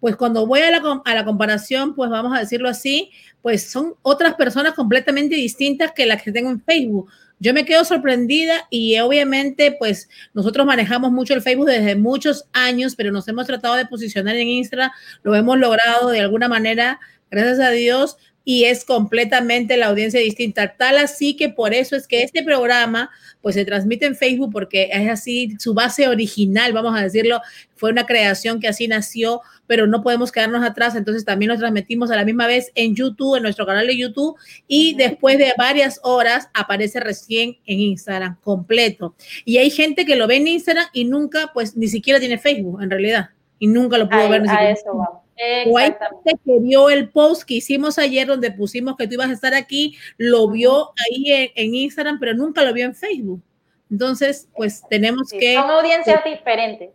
[0.00, 3.10] pues cuando voy a la, a la comparación, pues vamos a decirlo así,
[3.42, 7.10] pues son otras personas completamente distintas que las que tengo en Facebook.
[7.38, 12.94] Yo me quedo sorprendida y obviamente pues nosotros manejamos mucho el Facebook desde muchos años,
[12.96, 14.90] pero nos hemos tratado de posicionar en Instagram,
[15.22, 18.18] lo hemos logrado de alguna manera, gracias a Dios,
[18.50, 20.74] y es completamente la audiencia distinta.
[20.76, 23.08] Tal así que por eso es que este programa
[23.40, 27.40] pues se transmite en Facebook porque es así, su base original, vamos a decirlo,
[27.76, 32.10] fue una creación que así nació, pero no podemos quedarnos atrás, entonces también lo transmitimos
[32.10, 34.36] a la misma vez en YouTube, en nuestro canal de YouTube,
[34.66, 39.14] y después de varias horas aparece recién en Instagram completo.
[39.44, 42.82] Y hay gente que lo ve en Instagram y nunca, pues ni siquiera tiene Facebook
[42.82, 44.42] en realidad, y nunca lo pudo ver.
[44.42, 45.19] Ni a eso
[45.68, 49.30] O hay gente que vio el post que hicimos ayer donde pusimos que tú ibas
[49.30, 53.42] a estar aquí, lo vio ahí en, Instagram, pero nunca lo vio en Facebook.
[53.90, 55.54] Entonces, pues tenemos que...
[55.54, 56.90] Son audiencias diferentes.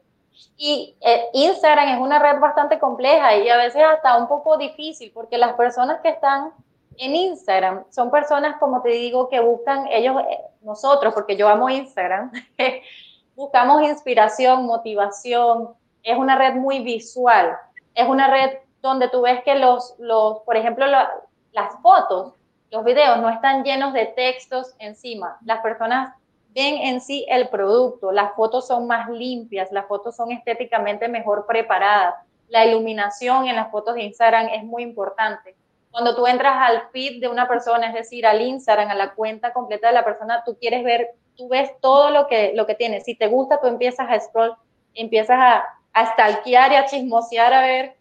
[0.57, 5.11] Y eh, Instagram es una red bastante compleja y a veces hasta un poco difícil
[5.13, 6.51] porque las personas que están
[6.97, 11.69] en Instagram son personas, como te digo, que buscan ellos, eh, nosotros, porque yo amo
[11.69, 12.31] Instagram,
[13.35, 15.69] buscamos inspiración, motivación,
[16.03, 17.57] es una red muy visual,
[17.95, 22.33] es una red donde tú ves que los, los por ejemplo, las fotos,
[22.69, 25.37] los videos no están llenos de textos encima.
[25.43, 26.13] Las personas
[26.53, 31.45] ven en sí el producto, las fotos son más limpias, las fotos son estéticamente mejor
[31.45, 32.15] preparadas.
[32.49, 35.55] La iluminación en las fotos de Instagram es muy importante.
[35.89, 39.53] Cuando tú entras al feed de una persona, es decir, al Instagram, a la cuenta
[39.53, 43.01] completa de la persona, tú quieres ver, tú ves todo lo que, lo que tiene.
[43.01, 44.55] Si te gusta, tú empiezas a scroll,
[44.93, 45.63] empiezas a,
[45.95, 47.95] a stalkear y a chismosear a ver.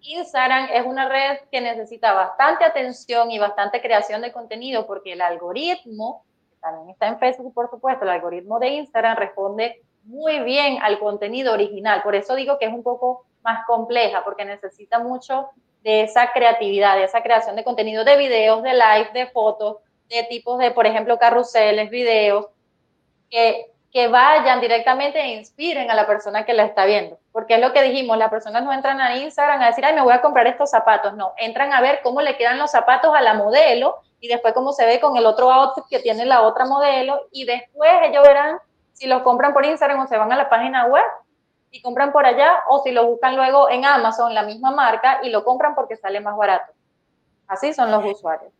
[0.00, 5.20] Instagram es una red que necesita bastante atención y bastante creación de contenido porque el
[5.20, 6.24] algoritmo,
[6.60, 11.52] también está en Facebook por supuesto, el algoritmo de Instagram responde muy bien al contenido
[11.52, 12.02] original.
[12.02, 15.50] Por eso digo que es un poco más compleja porque necesita mucho
[15.82, 20.22] de esa creatividad, de esa creación de contenido de videos, de live, de fotos, de
[20.24, 22.46] tipos de, por ejemplo, carruseles, videos,
[23.30, 27.18] que, que vayan directamente e inspiren a la persona que la está viendo.
[27.32, 30.02] Porque es lo que dijimos, las personas no entran a Instagram a decir, ay, me
[30.02, 31.14] voy a comprar estos zapatos.
[31.14, 34.72] No, entran a ver cómo le quedan los zapatos a la modelo y después cómo
[34.72, 38.58] se ve con el otro outfit que tiene la otra modelo y después ellos verán
[38.92, 41.04] si los compran por Instagram o se van a la página web
[41.70, 45.28] y compran por allá o si lo buscan luego en Amazon, la misma marca, y
[45.28, 46.72] lo compran porque sale más barato.
[47.46, 48.52] Así son los usuarios.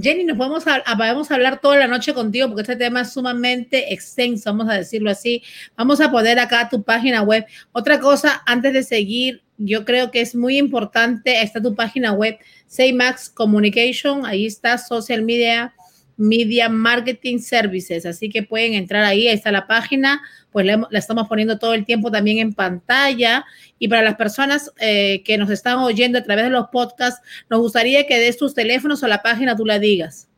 [0.00, 3.12] Jenny, nos vamos a, vamos a hablar toda la noche contigo porque este tema es
[3.12, 5.42] sumamente extenso, vamos a decirlo así.
[5.76, 7.44] Vamos a poner acá tu página web.
[7.72, 12.38] Otra cosa, antes de seguir, yo creo que es muy importante, está tu página web,
[12.68, 15.74] Saymax Communication, ahí está Social Media
[16.18, 18.04] Media Marketing Services.
[18.04, 20.20] Así que pueden entrar ahí, ahí está la página,
[20.52, 23.46] pues la, estamos poniendo todo el tiempo también en pantalla.
[23.78, 27.60] Y para las personas eh, que nos están oyendo a través de los podcasts, nos
[27.60, 30.28] gustaría que des tus teléfonos o la página tú la digas.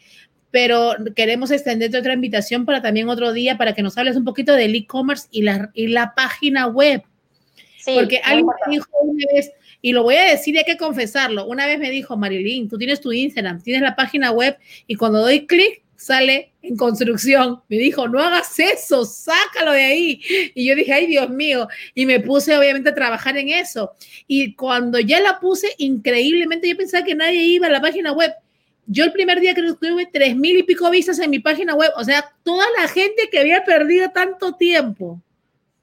[0.52, 4.54] pero queremos extender otra invitación para también otro día para que nos hables un poquito
[4.54, 7.02] del e-commerce y la, y la página web.
[7.78, 11.46] Sí, porque alguien me dijo una vez, y lo voy a decir, hay que confesarlo.
[11.46, 15.20] Una vez me dijo, Marilyn, tú tienes tu Instagram, tienes la página web y cuando
[15.20, 17.62] doy clic sale en construcción.
[17.70, 20.22] Me dijo, no hagas eso, sácalo de ahí.
[20.56, 21.68] Y yo dije, ay Dios mío.
[21.94, 23.92] Y me puse obviamente a trabajar en eso.
[24.28, 28.34] Y cuando ya la puse, increíblemente, yo pensaba que nadie iba a la página web.
[28.88, 31.76] Yo el primer día creo que tuve tres mil y pico vistas en mi página
[31.76, 31.92] web.
[31.96, 35.22] O sea, toda la gente que había perdido tanto tiempo.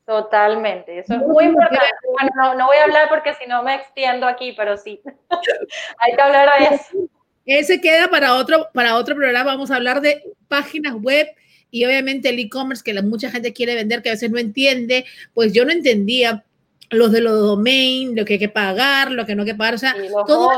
[0.09, 1.85] Totalmente, eso es muy importante.
[2.19, 5.03] Bueno, no, voy a hablar porque si no me extiendo aquí, pero sí,
[5.99, 7.11] hay que hablar de eso.
[7.45, 11.29] Ese queda para otro, para otro programa, vamos a hablar de páginas web
[11.71, 15.05] y obviamente el e-commerce que la, mucha gente quiere vender que a veces no entiende,
[15.35, 16.43] pues yo no entendía
[16.91, 19.75] los de los domain, lo que hay que pagar, lo que no hay que pagar,
[19.75, 19.95] o sea,
[20.27, 20.49] todo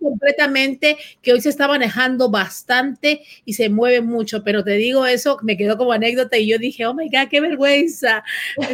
[0.00, 5.38] completamente que hoy se está manejando bastante y se mueve mucho, pero te digo eso,
[5.42, 8.24] me quedó como anécdota y yo dije, oh my God, qué vergüenza.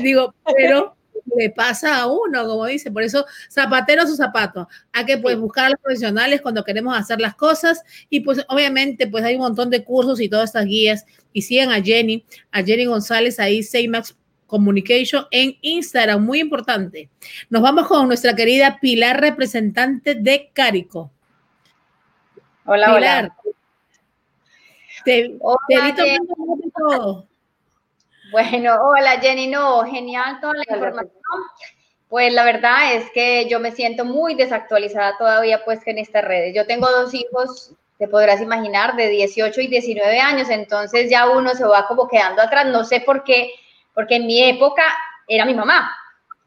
[0.03, 0.97] digo, pero
[1.37, 4.69] le pasa a uno, como dice, por eso zapatero a su zapato.
[4.93, 9.07] Hay que pues buscar a los profesionales cuando queremos hacer las cosas y pues obviamente
[9.07, 12.63] pues hay un montón de cursos y todas estas guías y sigan a Jenny, a
[12.63, 14.15] Jenny González ahí, Saymax
[14.47, 17.09] Communication en Instagram, muy importante.
[17.51, 21.11] Nos vamos con nuestra querida Pilar, representante de Carico.
[22.65, 23.33] Hola, Pilar.
[23.43, 23.57] hola.
[25.05, 25.39] Te,
[26.77, 27.27] todo.
[28.33, 31.13] Bueno, hola Jenny, no, genial toda la información.
[32.09, 36.55] Pues la verdad es que yo me siento muy desactualizada todavía pues en estas redes.
[36.55, 41.55] Yo tengo dos hijos, te podrás imaginar, de 18 y 19 años, entonces ya uno
[41.55, 43.51] se va como quedando atrás, no sé por qué
[43.97, 44.85] porque en mi época
[45.27, 45.91] era mi mamá.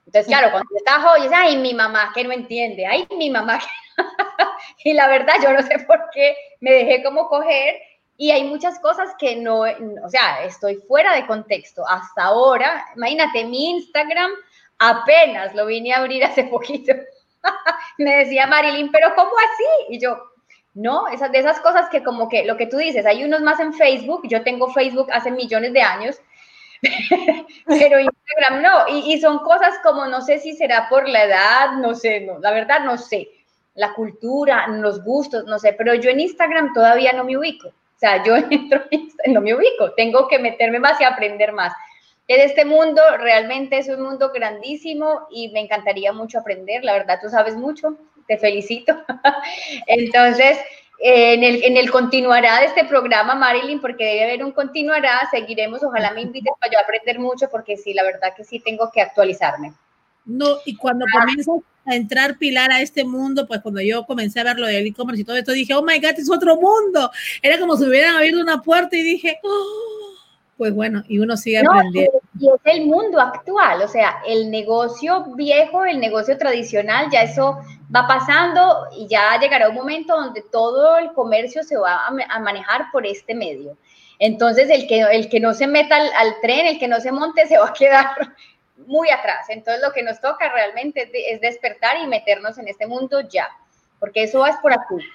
[0.05, 3.59] Entonces, claro, cuando estaba joven, ay, mi mamá que no entiende, ay, mi mamá.
[4.83, 7.75] y la verdad, yo no sé por qué me dejé como coger
[8.17, 11.83] y hay muchas cosas que no, o sea, estoy fuera de contexto.
[11.87, 14.29] Hasta ahora, imagínate, mi Instagram
[14.77, 16.93] apenas lo vine a abrir hace poquito.
[17.97, 19.95] Me decía Marilyn, pero ¿cómo así?
[19.95, 20.21] Y yo,
[20.75, 23.59] no, esas, de esas cosas que como que lo que tú dices, hay unos más
[23.59, 26.21] en Facebook, yo tengo Facebook hace millones de años,
[27.65, 31.71] pero Instagram no, y, y, son cosas como, no sé si será por la edad,
[31.73, 33.29] no sé, no, la verdad no sé,
[33.75, 37.69] la cultura, los gustos, no sé, pero yo en Instagram todavía no me ubico.
[37.69, 38.81] O sea, yo entro,
[39.27, 41.73] no me ubico, tengo que meterme más y aprender más.
[42.27, 47.19] En este mundo realmente es un mundo grandísimo y me encantaría mucho aprender, la verdad
[47.21, 48.95] tú sabes mucho, te felicito.
[49.87, 50.59] Entonces,
[50.99, 55.81] en el, en el continuará de este programa, Marilyn, porque debe haber un continuará, seguiremos,
[55.81, 59.01] ojalá me invites para yo aprender mucho, porque sí, la verdad que sí tengo que
[59.01, 59.73] actualizarme.
[60.25, 61.19] No, y cuando ah.
[61.19, 64.85] comienzas a entrar Pilar a este mundo, pues cuando yo comencé a ver lo del
[64.85, 67.09] e-commerce y todo esto, dije, oh my God, es otro mundo.
[67.41, 69.98] Era como si hubieran abierto una puerta y dije, oh,
[70.59, 72.19] pues bueno, y uno sigue aprendiendo.
[72.37, 77.59] Y es el mundo actual, o sea, el negocio viejo, el negocio tradicional, ya eso
[77.95, 82.87] va pasando y ya llegará un momento donde todo el comercio se va a, manejar
[82.91, 83.77] por este medio.
[84.19, 87.13] Entonces, el que, el que no se meta al, al, tren, el que no se
[87.13, 88.09] monte, se va a quedar
[88.85, 89.45] muy atrás.
[89.47, 93.47] Entonces lo que nos toca realmente es despertar y meternos en este mundo ya,
[93.97, 95.05] porque eso es por aquí.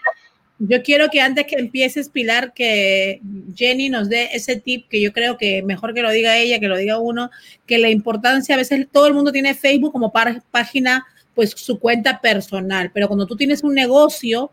[0.58, 3.20] Yo quiero que antes que empieces, Pilar, que
[3.56, 6.68] Jenny nos dé ese tip que yo creo que mejor que lo diga ella, que
[6.68, 7.30] lo diga uno,
[7.66, 12.20] que la importancia, a veces todo el mundo tiene Facebook como página, pues su cuenta
[12.20, 14.52] personal, pero cuando tú tienes un negocio,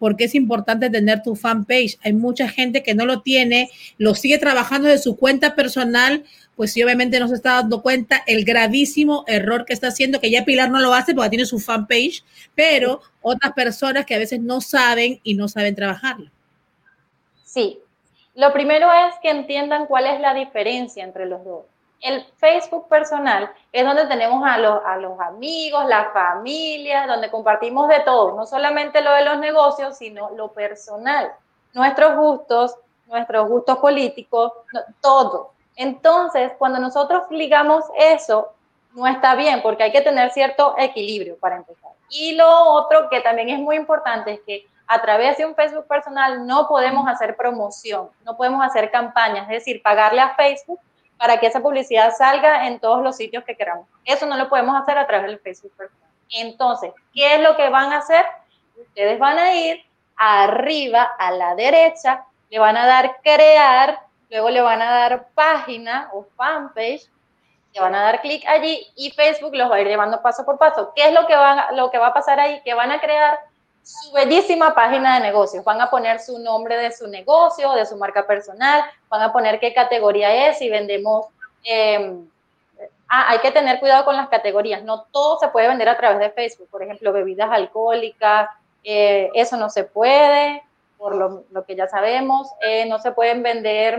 [0.00, 1.98] porque es importante tener tu fanpage.
[2.02, 6.24] Hay mucha gente que no lo tiene, lo sigue trabajando de su cuenta personal,
[6.60, 10.30] pues sí, obviamente no se está dando cuenta el gravísimo error que está haciendo, que
[10.30, 12.22] ya Pilar no lo hace porque tiene su fanpage,
[12.54, 16.30] pero otras personas que a veces no saben y no saben trabajarlo.
[17.44, 17.80] Sí,
[18.34, 21.64] lo primero es que entiendan cuál es la diferencia entre los dos.
[21.98, 27.88] El Facebook personal es donde tenemos a los, a los amigos, la familia, donde compartimos
[27.88, 31.32] de todo, no solamente lo de los negocios, sino lo personal,
[31.72, 34.52] nuestros gustos, nuestros gustos políticos,
[35.00, 35.54] todo.
[35.80, 38.52] Entonces, cuando nosotros ligamos eso,
[38.92, 41.92] no está bien, porque hay que tener cierto equilibrio para empezar.
[42.10, 45.86] Y lo otro que también es muy importante es que a través de un Facebook
[45.86, 50.80] personal no podemos hacer promoción, no podemos hacer campañas, es decir, pagarle a Facebook
[51.16, 53.86] para que esa publicidad salga en todos los sitios que queramos.
[54.04, 56.10] Eso no lo podemos hacer a través del Facebook personal.
[56.28, 58.26] Entonces, ¿qué es lo que van a hacer?
[58.76, 59.82] Ustedes van a ir
[60.14, 66.08] arriba a la derecha, le van a dar crear, luego le van a dar página
[66.12, 67.08] o fanpage,
[67.74, 70.58] le van a dar clic allí y Facebook los va a ir llevando paso por
[70.58, 70.92] paso.
[70.94, 72.60] ¿Qué es lo que, van, lo que va a pasar ahí?
[72.64, 73.38] Que van a crear
[73.82, 75.64] su bellísima página de negocios.
[75.64, 79.60] Van a poner su nombre de su negocio, de su marca personal, van a poner
[79.60, 81.26] qué categoría es, y vendemos...
[81.64, 82.28] Em,
[83.08, 84.82] ah, hay que tener cuidado con las categorías.
[84.82, 86.68] No todo se puede vender a través de Facebook.
[86.70, 88.48] Por ejemplo, bebidas alcohólicas,
[88.82, 90.62] eh, eso no se puede,
[91.00, 92.48] por lo, lo que ya sabemos.
[92.60, 93.98] Eh, no se pueden vender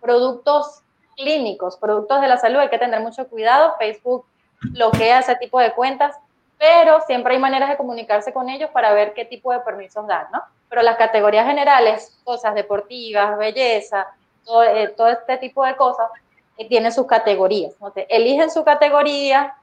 [0.00, 0.82] productos
[1.16, 2.58] clínicos, productos de la salud.
[2.58, 3.76] Hay que tener mucho cuidado.
[3.78, 4.24] Facebook
[4.72, 6.16] bloquea ese tipo de cuentas
[6.62, 10.28] pero siempre hay maneras de comunicarse con ellos para ver qué tipo de permisos dan,
[10.32, 10.40] ¿no?
[10.68, 14.06] Pero las categorías generales, cosas deportivas, belleza,
[14.44, 16.08] todo, eh, este tipo de cosas,
[16.56, 17.72] eh, tienen sus categorías.
[17.72, 19.56] Entonces, eligen su categoría,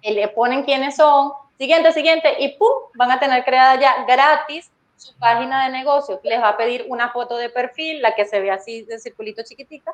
[0.00, 2.70] eh, le ponen quiénes son, siguiente, siguiente, y ¡pum!
[2.94, 6.20] Van a tener creada ya gratis su página de negocio.
[6.22, 9.42] Les va a pedir una foto de perfil, la que se ve así de circulito
[9.42, 9.92] chiquitita,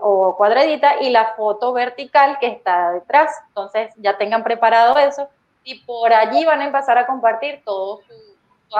[0.00, 3.32] o cuadradita y la foto vertical que está detrás.
[3.48, 5.28] Entonces ya tengan preparado eso
[5.64, 8.02] y por allí van a empezar a compartir toda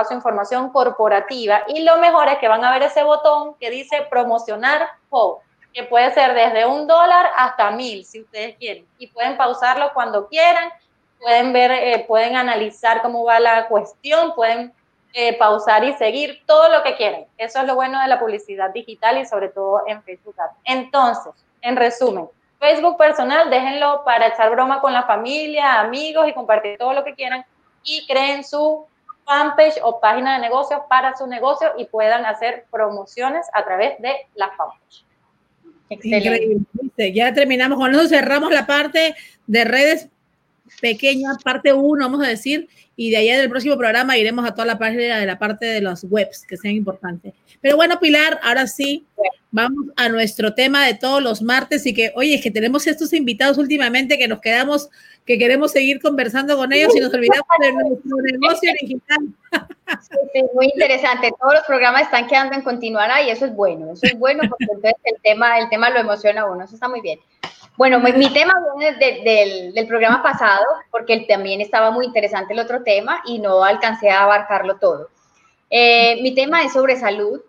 [0.07, 4.07] su información corporativa y lo mejor es que van a ver ese botón que dice
[4.09, 4.89] promocionar
[5.73, 10.29] que puede ser desde un dólar hasta mil si ustedes quieren y pueden pausarlo cuando
[10.29, 10.71] quieran,
[11.21, 14.73] pueden ver, eh, pueden analizar cómo va la cuestión, pueden
[15.15, 17.25] eh, pausar y seguir todo lo que quieran.
[17.37, 21.33] Eso es lo bueno de la publicidad digital y sobre todo en Facebook Entonces,
[21.63, 22.29] en resumen,
[22.59, 27.15] Facebook personal, déjenlo para echar broma con la familia, amigos y compartir todo lo que
[27.15, 27.45] quieran
[27.85, 28.87] y creen su
[29.25, 34.13] fanpage o página de negocios para su negocio y puedan hacer promociones a través de
[34.35, 35.05] la fanpage.
[35.91, 37.13] Excelente.
[37.13, 39.15] Ya terminamos con eso, cerramos la parte
[39.47, 40.09] de redes
[40.81, 44.53] pequeña, parte 1, vamos a decir, y de allá en el próximo programa iremos a
[44.53, 47.33] toda la parte de la parte de los webs que sean importantes.
[47.61, 49.07] Pero bueno, Pilar, ahora sí,
[49.51, 53.13] vamos a nuestro tema de todos los martes y que, oye, es que tenemos estos
[53.13, 54.91] invitados últimamente que nos quedamos,
[55.25, 59.19] que queremos seguir conversando con ellos y nos olvidamos de nuestro negocio digital.
[60.33, 61.33] Sí, muy interesante.
[61.41, 63.93] Todos los programas están quedando en continuar y eso es bueno.
[63.93, 66.65] Eso es bueno porque entonces el tema, el tema lo emociona a uno.
[66.65, 67.19] Eso está muy bien.
[67.79, 73.23] Bueno, mi, tema viene del, programa pasado porque también estaba muy interesante el otro tema
[73.25, 75.11] y no alcancé a abarcarlo todo.
[75.71, 77.41] Eh, mi tema es sobre salud.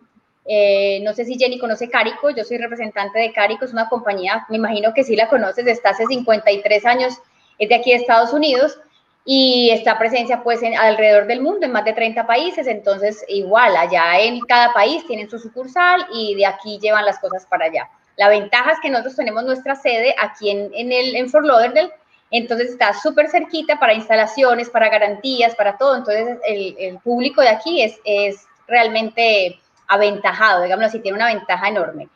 [0.46, 4.46] Eh, no sé si Jenny conoce Carico, yo soy representante de Carico, es una compañía,
[4.50, 7.16] me imagino que sí la conoces, está hace 53 años,
[7.58, 8.80] es de aquí de Estados Unidos
[9.26, 13.76] y está presencia pues en, alrededor del mundo, en más de 30 países, entonces igual,
[13.76, 17.90] allá en cada país tienen su sucursal y de aquí llevan las cosas para allá.
[18.20, 21.94] La ventaja es que nosotros tenemos nuestra sede aquí en, en, el, en Fort Lauderdale,
[22.32, 27.48] entonces está súper cerquita para instalaciones, para garantías, para todo, entonces el, el público de
[27.48, 29.58] aquí es, es realmente
[29.88, 32.10] aventajado, digamos así, tiene una ventaja enorme.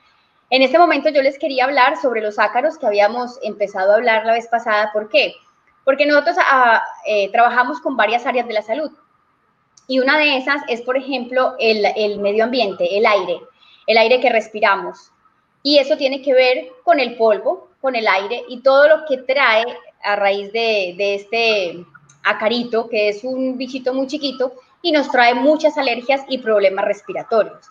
[0.50, 4.26] En este momento yo les quería hablar sobre los ácaros que habíamos empezado a hablar
[4.26, 4.92] la vez pasada.
[4.92, 5.34] ¿Por qué?
[5.86, 8.92] Porque nosotros ah, eh, trabajamos con varias áreas de la salud.
[9.88, 13.40] Y una de esas es, por ejemplo, el, medio ambiente, el aire,
[13.88, 15.12] el aire que respiramos.
[15.64, 19.18] Y eso tiene que ver con el polvo, con el aire y todo lo que
[19.18, 19.64] trae
[20.04, 21.86] a raíz de, este
[22.24, 27.66] acarito, que es un bichito muy chiquito y nos trae muchas alergias y problemas respiratorios.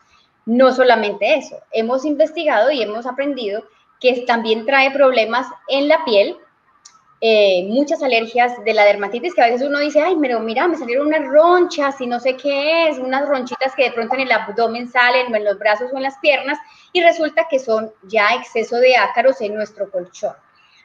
[0.46, 3.64] No solamente eso, hemos investigado y hemos aprendido
[4.00, 6.36] que también trae problemas en la piel,
[7.24, 10.76] eh, muchas alergias de la dermatitis que a veces uno dice, ay, pero mira, me
[10.76, 14.32] salieron unas ronchas y no sé qué es, unas ronchitas que de pronto en el
[14.32, 16.58] abdomen salen o en los brazos o en las piernas
[16.92, 20.34] y resulta que son ya exceso de ácaros en nuestro colchón.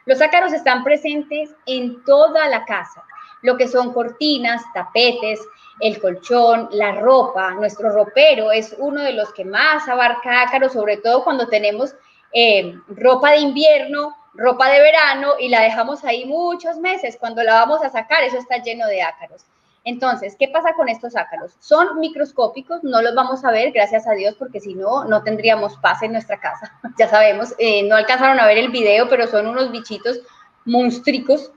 [0.06, 3.02] Los ácaros están presentes en toda la casa,
[3.42, 5.40] lo que son cortinas, tapetes,
[5.80, 10.98] el colchón, la ropa, nuestro ropero es uno de los que más abarca ácaros, sobre
[10.98, 11.96] todo cuando tenemos
[12.32, 17.16] eh, ropa de invierno ropa de verano y la dejamos ahí muchos meses.
[17.18, 19.44] Cuando la vamos a sacar, eso está lleno de ácaros.
[19.84, 21.56] Entonces, ¿qué pasa con estos ácaros?
[21.60, 25.76] Son microscópicos, no los vamos a ver, gracias a Dios, porque si no, no tendríamos
[25.78, 26.72] paz en nuestra casa.
[26.98, 30.20] ya sabemos, eh, no alcanzaron a ver el video, pero son unos bichitos
[30.64, 31.52] monstruos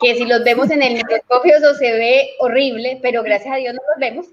[0.00, 3.74] que si los vemos en el microscopio eso se ve horrible, pero gracias a Dios
[3.74, 4.26] no los vemos,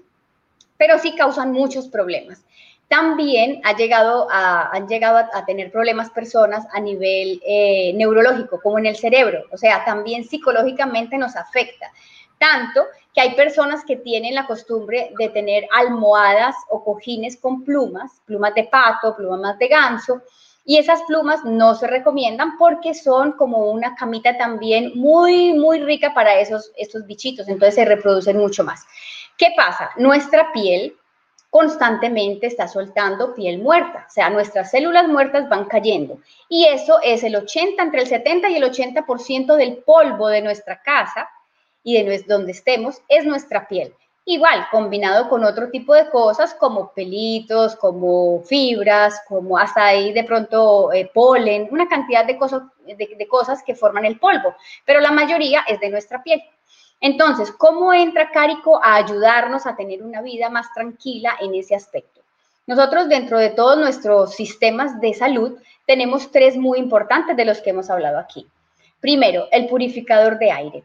[0.78, 2.42] pero sí causan muchos problemas
[2.88, 8.78] también ha llegado a, han llegado a, tener problemas personas a nivel eh, neurológico, como
[8.78, 11.92] en el cerebro, o sea, también psicológicamente nos afecta.
[12.38, 18.22] Tanto que hay personas que tienen la costumbre de tener almohadas o cojines con plumas,
[18.24, 20.22] plumas de pato, plumas de ganso,
[20.64, 26.12] y esas plumas no se recomiendan porque son como una camita también muy, muy rica
[26.14, 28.86] para esos, estos bichitos, entonces se reproducen mucho más.
[29.36, 29.90] ¿Qué pasa?
[29.96, 30.97] Nuestra piel
[31.50, 36.18] constantemente está soltando piel muerta, o sea, nuestras células muertas van cayendo.
[36.48, 40.82] Y eso es el 80, entre el 70 y el 80% del polvo de nuestra
[40.82, 41.28] casa
[41.82, 43.94] y de donde estemos, es nuestra piel.
[44.26, 50.24] Igual, combinado con otro tipo de cosas como pelitos, como fibras, como hasta ahí de
[50.24, 55.12] pronto eh, polen, una cantidad de cosas, de cosas que forman el polvo, pero la
[55.12, 56.42] mayoría es de nuestra piel.
[57.00, 62.20] Entonces, ¿cómo entra Carico a ayudarnos a tener una vida más tranquila en ese aspecto?
[62.66, 67.70] Nosotros dentro de todos nuestros sistemas de salud tenemos tres muy importantes de los que
[67.70, 68.46] hemos hablado aquí.
[69.00, 70.84] Primero, el purificador de aire.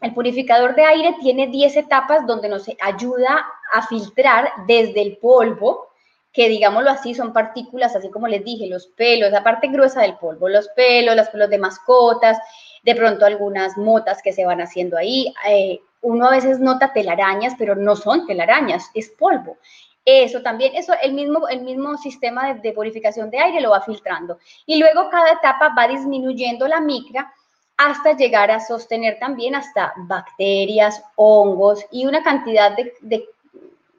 [0.00, 5.88] El purificador de aire tiene 10 etapas donde nos ayuda a filtrar desde el polvo,
[6.32, 10.16] que digámoslo así, son partículas, así como les dije, los pelos, la parte gruesa del
[10.16, 12.38] polvo, los pelos, los pelos de mascotas,
[12.82, 15.32] de pronto algunas motas que se van haciendo ahí.
[15.48, 19.56] Eh, uno a veces nota telarañas, pero no son telarañas, es polvo.
[20.04, 24.38] Eso también, eso el mismo, el mismo sistema de, purificación de aire lo va filtrando.
[24.66, 27.32] Y luego cada etapa va disminuyendo la micra
[27.76, 33.24] hasta llegar a sostener también hasta bacterias, hongos y una cantidad de, de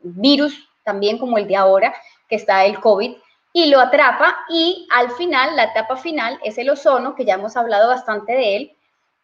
[0.01, 1.93] virus también como el de ahora,
[2.27, 3.15] que está el COVID,
[3.53, 7.55] y lo atrapa y al final, la etapa final es el ozono, que ya hemos
[7.55, 8.71] hablado bastante de él.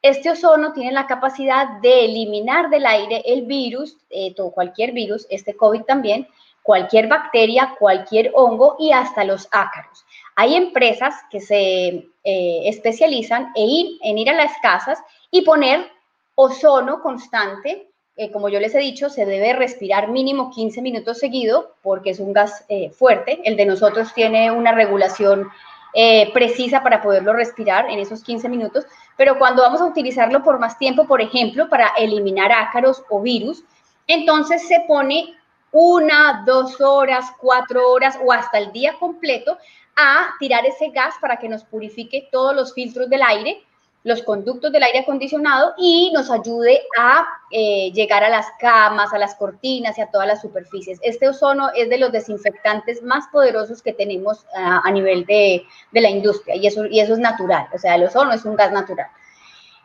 [0.03, 5.25] Este ozono tiene la capacidad de eliminar del aire el virus, eh, todo, cualquier virus,
[5.31, 6.27] este COVID también,
[6.61, 10.05] cualquier bacteria, cualquier hongo y hasta los ácaros.
[10.35, 14.99] Hay empresas que se eh, especializan en ir, en ir a las casas
[15.31, 15.91] y poner
[16.35, 17.88] ozono constante
[18.21, 22.19] eh, como yo les he dicho, se debe respirar mínimo 15 minutos seguido porque es
[22.19, 23.39] un gas eh, fuerte.
[23.45, 25.47] El de nosotros tiene una regulación
[25.93, 30.59] eh, precisa para poderlo respirar en esos 15 minutos, pero cuando vamos a utilizarlo por
[30.59, 33.63] más tiempo, por ejemplo, para eliminar ácaros o virus,
[34.05, 35.37] entonces se pone
[35.71, 39.57] una, dos horas, cuatro horas o hasta el día completo
[39.95, 43.63] a tirar ese gas para que nos purifique todos los filtros del aire
[44.03, 49.17] los conductos del aire acondicionado y nos ayude a eh, llegar a las camas, a
[49.17, 50.99] las cortinas y a todas las superficies.
[51.01, 56.01] Este ozono es de los desinfectantes más poderosos que tenemos ah, a nivel de, de,
[56.01, 58.71] la industria y eso, y eso es natural, o sea, el ozono es un gas
[58.71, 59.07] natural.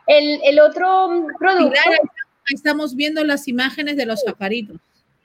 [0.07, 1.79] El, el otro producto...
[2.47, 4.77] Ahí estamos viendo las imágenes de los sacaritos.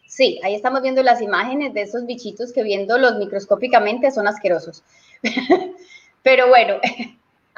[0.06, 4.82] Sí, ahí estamos viendo las imágenes de esos bichitos que viéndolos microscópicamente son asquerosos.
[6.22, 6.80] Pero bueno,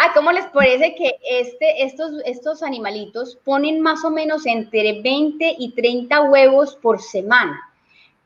[0.04, 5.54] Ah, ¿cómo les parece que este, estos, estos animalitos ponen más o menos entre 20
[5.60, 7.70] y 30 huevos por semana?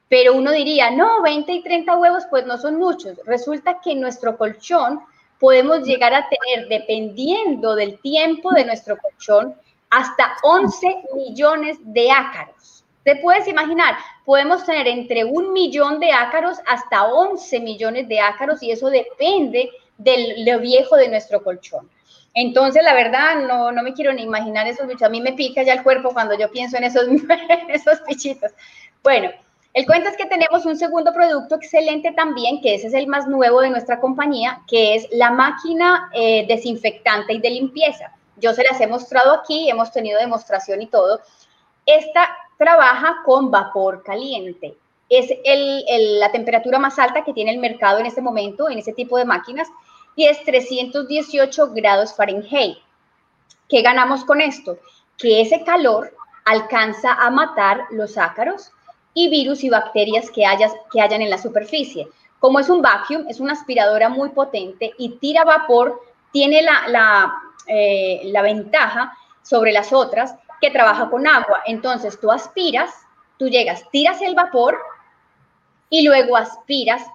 [0.08, 3.18] Pero uno diría, no, 20 y 30 huevos pues no son muchos.
[3.26, 5.00] Resulta que en nuestro colchón
[5.38, 9.54] podemos llegar a tener, dependiendo del tiempo de nuestro colchón,
[9.90, 12.86] hasta 11 millones de ácaros.
[13.04, 13.96] ¿Te puedes imaginar?
[14.24, 19.70] Podemos tener entre un millón de ácaros hasta 11 millones de ácaros y eso depende
[19.98, 21.88] de lo viejo de nuestro colchón.
[22.34, 25.04] Entonces, la verdad, no, no me quiero ni imaginar esos bichos.
[25.04, 27.06] A mí me pica ya el cuerpo cuando yo pienso en esos,
[27.68, 28.52] esos bichitos.
[29.02, 29.30] Bueno,
[29.72, 33.26] el cuento es que tenemos un segundo producto excelente también, que ese es el más
[33.26, 38.10] nuevo de nuestra compañía, que es la máquina eh, desinfectante y de limpieza.
[38.36, 41.20] Yo se las he mostrado aquí, hemos tenido demostración y todo.
[41.84, 42.28] Esta
[42.58, 44.76] trabaja con vapor caliente.
[45.08, 48.92] Es el, la temperatura más alta que tiene el mercado en este momento en ese
[48.92, 49.68] tipo de máquinas
[50.16, 52.78] y es 318 grados Fahrenheit.
[53.68, 54.78] ¿Qué ganamos con esto?
[55.18, 58.72] Que ese calor alcanza a matar los ácaros
[59.12, 62.08] y virus y bacterias que, hayas, que hayan en la superficie.
[62.38, 66.00] Como es un vacuum, es una aspiradora muy potente y tira vapor,
[66.32, 67.34] tiene la, la,
[67.66, 71.62] eh, la ventaja sobre las otras que trabaja con agua.
[71.66, 72.90] Entonces tú aspiras,
[73.38, 74.78] tú llegas, tiras el vapor
[75.90, 77.06] y luego aspiras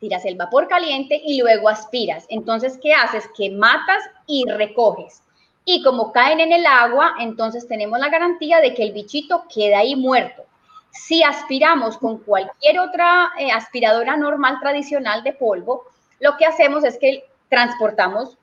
[0.00, 2.26] tiras el vapor caliente y luego aspiras.
[2.28, 3.28] Entonces, ¿qué haces?
[3.36, 5.22] Que matas y recoges.
[5.64, 9.78] Y como caen en el agua, entonces tenemos la garantía de que el bichito queda
[9.78, 10.42] ahí muerto.
[10.90, 15.84] Si aspiramos con cualquier otra eh, aspiradora normal tradicional de polvo,
[16.18, 18.36] lo que hacemos es que transportamos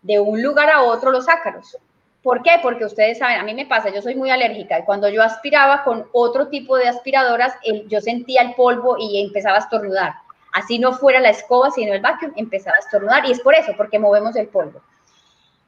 [0.00, 1.76] de un lugar a otro los ácaros.
[2.22, 2.52] ¿Por qué?
[2.62, 5.84] Porque ustedes saben, a mí me pasa, yo soy muy alérgica y cuando yo aspiraba
[5.84, 7.54] con otro tipo de aspiradoras,
[7.88, 10.14] yo sentía el polvo y empezaba a estornudar
[10.52, 13.72] así no fuera la escoba, sino el vacuum, empezaba a estornudar y es por eso,
[13.76, 14.82] porque movemos el polvo.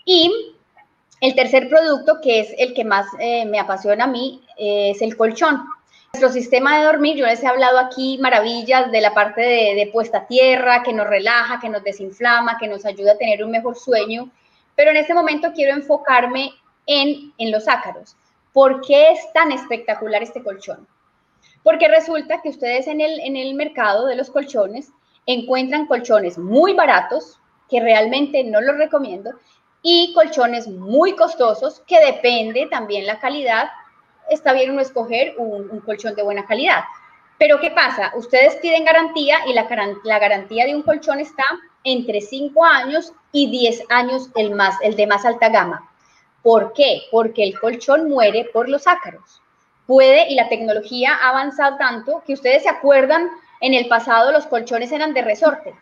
[0.04, 0.54] Y
[1.20, 5.16] el tercer producto, que es el que más eh, me apasiona a mí, es el
[5.16, 5.64] colchón.
[6.12, 10.18] Nuestro sistema de dormir, yo les he hablado aquí maravillas de la parte de, puesta
[10.18, 13.76] a tierra, que nos relaja, que nos desinflama, que nos ayuda a tener un mejor
[13.76, 14.30] sueño,
[14.76, 16.52] pero en este momento quiero enfocarme
[16.86, 18.16] en, en los ácaros.
[18.52, 20.86] ¿Por qué es tan espectacular este colchón?
[21.64, 24.92] Porque resulta que ustedes en el, en el mercado de los colchones
[25.26, 27.40] encuentran colchones muy baratos,
[27.70, 29.32] que realmente no los recomiendo,
[29.82, 33.70] y colchones muy costosos, que depende también la calidad.
[34.28, 36.84] Está bien uno escoger un, colchón de buena calidad.
[37.38, 38.12] Pero ¿qué pasa?
[38.14, 39.64] Ustedes piden garantía y la,
[40.18, 41.44] garantía de un colchón está
[41.82, 45.90] entre 5 años y 10 años el, más, el de más alta gama.
[46.42, 47.02] ¿Por qué?
[47.10, 49.40] Porque el colchón muere por los ácaros
[49.86, 53.28] puede y la tecnología ha avanzado tanto que ustedes se acuerdan,
[53.60, 55.74] en el pasado los colchones eran de resorte.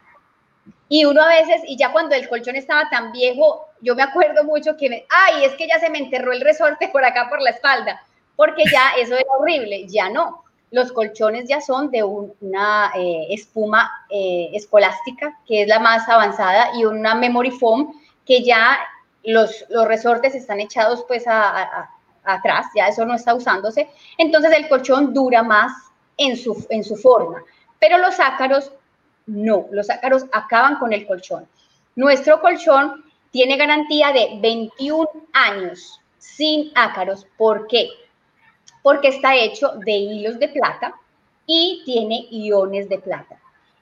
[0.89, 4.45] Y uno a veces, y ya cuando el colchón estaba tan viejo, yo me acuerdo
[4.45, 7.41] mucho que, me, ay, es que ya se me enterró el resorte por acá por
[7.41, 8.03] la espalda,
[8.37, 10.45] porque ya eso era horrible, ya no.
[10.71, 16.71] Los colchones ya son de una eh, espuma eh, escolástica, que es la más avanzada,
[16.77, 17.93] y una memory foam,
[18.27, 18.79] que ya
[19.25, 21.91] los, los resortes están echados pues a
[22.25, 25.73] atrás, ya eso no está usándose, entonces el colchón dura más
[26.17, 27.43] en su, en su forma.
[27.79, 28.73] Pero los ácaros
[29.27, 31.47] no, los ácaros acaban con el colchón.
[31.95, 37.27] Nuestro colchón tiene garantía de 21 años sin ácaros.
[37.37, 37.89] ¿Por qué?
[38.83, 40.95] Porque está hecho de hilos de plata
[41.47, 43.41] y tiene iones de plata.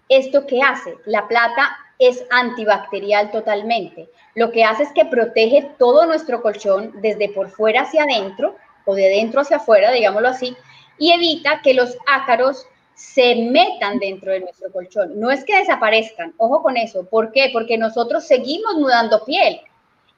[0.08, 0.96] ¿Esto qué hace?
[1.06, 4.08] La plata es antibacterial totalmente.
[4.34, 8.94] Lo que hace es que protege todo nuestro colchón desde por fuera hacia adentro o
[8.94, 10.56] de dentro hacia afuera, digámoslo así,
[10.98, 15.20] y evita que los ácaros se metan dentro de nuestro colchón.
[15.20, 17.06] No es que desaparezcan, ojo con eso.
[17.06, 17.50] ¿Por qué?
[17.52, 19.60] Porque nosotros seguimos mudando piel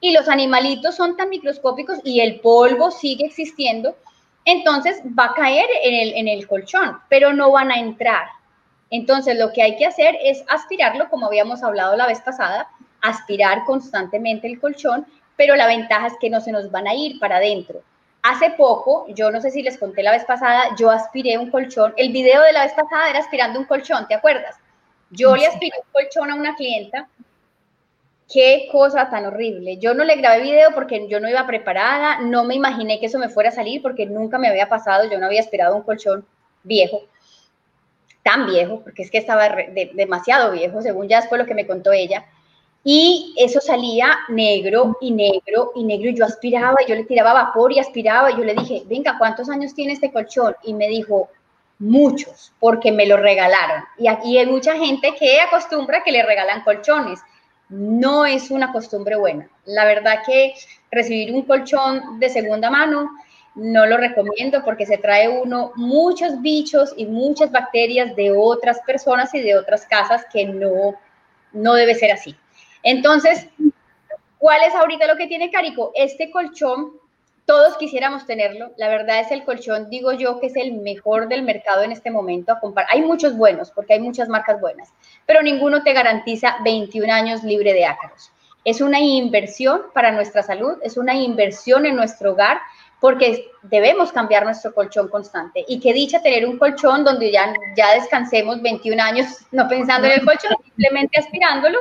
[0.00, 3.96] y los animalitos son tan microscópicos y el polvo sigue existiendo,
[4.44, 8.26] entonces va a caer en el, en el colchón, pero no van a entrar.
[8.92, 12.68] Entonces, lo que hay que hacer es aspirarlo, como habíamos hablado la vez pasada,
[13.00, 17.18] aspirar constantemente el colchón, pero la ventaja es que no se nos van a ir
[17.18, 17.80] para adentro.
[18.22, 21.94] Hace poco, yo no sé si les conté la vez pasada, yo aspiré un colchón.
[21.96, 24.56] El video de la vez pasada era aspirando un colchón, ¿te acuerdas?
[25.10, 27.08] Yo le aspiré un colchón a una clienta
[28.30, 29.78] qué cosa tan horrible.
[29.78, 33.18] Yo no le grabé video porque yo no iba preparada, no me imaginé que eso
[33.18, 36.26] me fuera a salir porque nunca me había pasado, yo no había esperado un colchón
[36.62, 37.02] viejo,
[38.22, 39.48] tan viejo, porque es que estaba
[39.94, 42.24] demasiado viejo, según ya después lo que me contó ella.
[42.84, 46.08] Y eso salía negro y negro y negro.
[46.10, 48.30] Y yo aspiraba, yo le tiraba vapor y aspiraba.
[48.30, 50.56] Y yo le dije, venga, ¿cuántos años tiene este colchón?
[50.64, 51.28] Y me dijo,
[51.78, 53.84] muchos, porque me lo regalaron.
[53.98, 57.20] Y aquí hay mucha gente que acostumbra que le regalan colchones.
[57.68, 59.48] No es una costumbre buena.
[59.64, 60.54] La verdad que
[60.90, 63.10] recibir un colchón de segunda mano
[63.54, 69.34] no lo recomiendo porque se trae uno muchos bichos y muchas bacterias de otras personas
[69.34, 70.94] y de otras casas que no,
[71.52, 72.34] no debe ser así.
[72.82, 73.48] Entonces,
[74.38, 75.92] ¿cuál es ahorita lo que tiene Carico?
[75.94, 76.92] Este colchón,
[77.44, 78.72] todos quisiéramos tenerlo.
[78.76, 82.10] La verdad es el colchón, digo yo, que es el mejor del mercado en este
[82.10, 82.56] momento.
[82.88, 84.92] Hay muchos buenos, porque hay muchas marcas buenas,
[85.26, 88.32] pero ninguno te garantiza 21 años libre de ácaros.
[88.64, 92.60] Es una inversión para nuestra salud, es una inversión en nuestro hogar,
[93.02, 95.64] porque debemos cambiar nuestro colchón constante.
[95.66, 100.20] Y qué dicha tener un colchón donde ya, ya descansemos 21 años no pensando en
[100.20, 101.80] el colchón, simplemente aspirándolo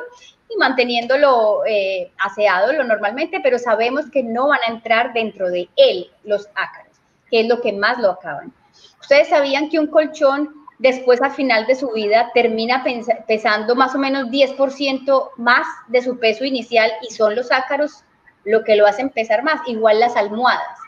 [0.50, 5.70] y manteniéndolo eh, aseado lo normalmente, pero sabemos que no van a entrar dentro de
[5.76, 6.98] él los ácaros,
[7.30, 8.52] que es lo que más lo acaban.
[9.00, 10.50] Ustedes sabían que un colchón
[10.80, 12.84] después al final de su vida termina
[13.28, 18.04] pesando más o menos 10% más de su peso inicial y son los ácaros
[18.44, 20.81] lo que lo hacen pesar más, igual las almohadas.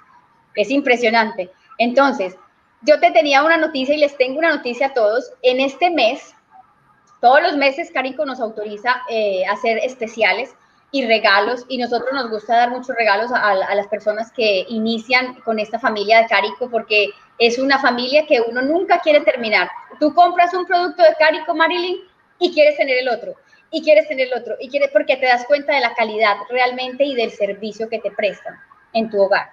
[0.55, 1.51] Es impresionante.
[1.77, 2.35] Entonces,
[2.81, 5.31] yo te tenía una noticia y les tengo una noticia a todos.
[5.41, 6.35] En este mes
[7.23, 10.53] todos los meses Carico nos autoriza eh, hacer especiales
[10.91, 15.57] y regalos y nosotros nos gusta dar muchos regalos a, las personas que inician con
[15.57, 19.69] esta familia de Carico porque es una familia que uno nunca quiere terminar.
[20.01, 21.99] Tú compras un producto de Carico, Marilyn,
[22.39, 23.35] y quieres tener el otro,
[23.71, 27.05] y quieres tener el otro, y quieres porque te das cuenta de la calidad realmente
[27.05, 28.59] y del servicio que te prestan
[28.91, 29.49] en tu hogar.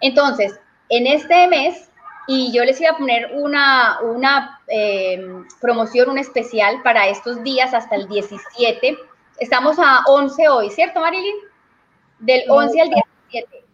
[0.00, 1.90] Entonces, en este mes
[2.26, 5.20] y yo les iba a poner una, una eh,
[5.60, 8.96] promoción, un especial para estos días hasta el 17.
[9.38, 11.34] Estamos a 11 hoy, ¿cierto, Marilyn?
[12.20, 12.90] Del 11 al
[13.30, 13.64] 17.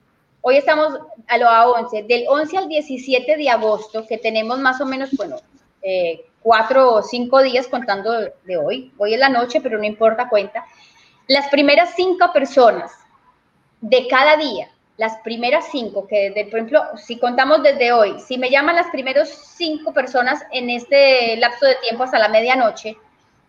[0.41, 2.05] Hoy estamos a lo a 11.
[2.05, 5.37] Del 11 al 17 de agosto, que tenemos más o menos, bueno,
[5.83, 8.93] eh, cuatro o cinco días contando de hoy.
[8.97, 10.65] Hoy es la noche, pero no importa cuenta.
[11.27, 12.93] Las primeras cinco personas
[13.81, 18.39] de cada día las primeras cinco, que desde, por ejemplo, si contamos desde hoy, si
[18.39, 22.97] me llaman las primeras cinco personas en este lapso de tiempo hasta la medianoche,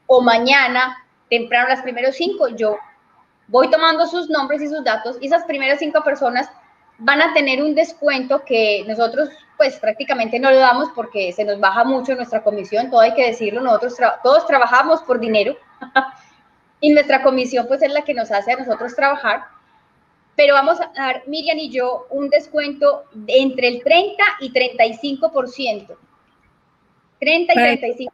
[0.08, 0.98] o mañana,
[1.30, 2.78] temprano las primeros cinco, yo
[3.48, 6.50] voy tomando sus nombres y sus datos, y esas primeras cinco personas
[7.00, 11.60] van a tener un descuento que nosotros pues prácticamente no lo damos porque se nos
[11.60, 15.56] baja mucho nuestra comisión, todo hay que decirlo, nosotros todos trabajamos por dinero
[16.82, 19.57] y nuestra comisión pues es la que nos hace a nosotros trabajar
[20.38, 25.98] pero vamos a dar, Miriam y yo, un descuento de entre el 30 y 35%.
[27.20, 28.12] 30 y 35%.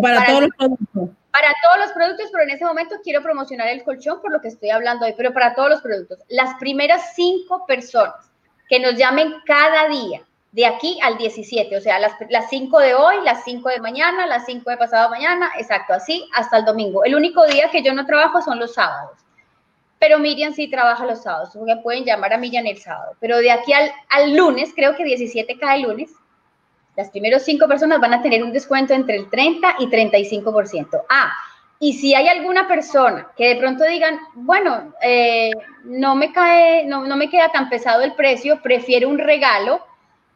[0.00, 1.08] Para, todos los productos.
[1.32, 4.46] Para todos los productos, pero en ese momento quiero promocionar el colchón por lo que
[4.46, 6.20] estoy hablando hoy, pero para todos los productos.
[6.28, 8.30] Las primeras cinco personas
[8.68, 12.94] que nos llamen cada día, de aquí al 17, o sea, las, las 5 de
[12.94, 17.04] hoy, las 5 de mañana, las 5 de pasado mañana, exacto, así hasta el domingo.
[17.04, 19.25] El único día que yo no trabajo son los sábados
[19.98, 23.16] pero Miriam sí trabaja los sábados, pueden llamar a Miriam el sábado.
[23.20, 26.10] Pero de aquí al, lunes, creo que 17 cada lunes,
[26.96, 31.02] las primeras cinco personas van a tener un descuento entre el 30 y 35%.
[31.08, 31.32] Ah,
[31.78, 35.50] y si hay alguna persona que de pronto digan, bueno, eh,
[35.84, 39.84] no, me cae, no, no me queda tan pesado el precio, prefiero un regalo,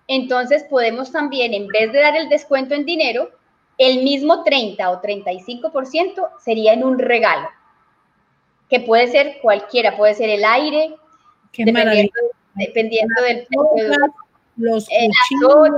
[0.07, 3.31] entonces podemos también, en vez de dar el descuento en dinero,
[3.79, 7.49] el mismo 30 o 35% sería en un regalo
[8.71, 10.95] que puede ser cualquiera, puede ser el aire,
[11.59, 12.13] dependiendo,
[12.55, 13.47] dependiendo, del
[14.57, 15.69] los eh, cuchillos.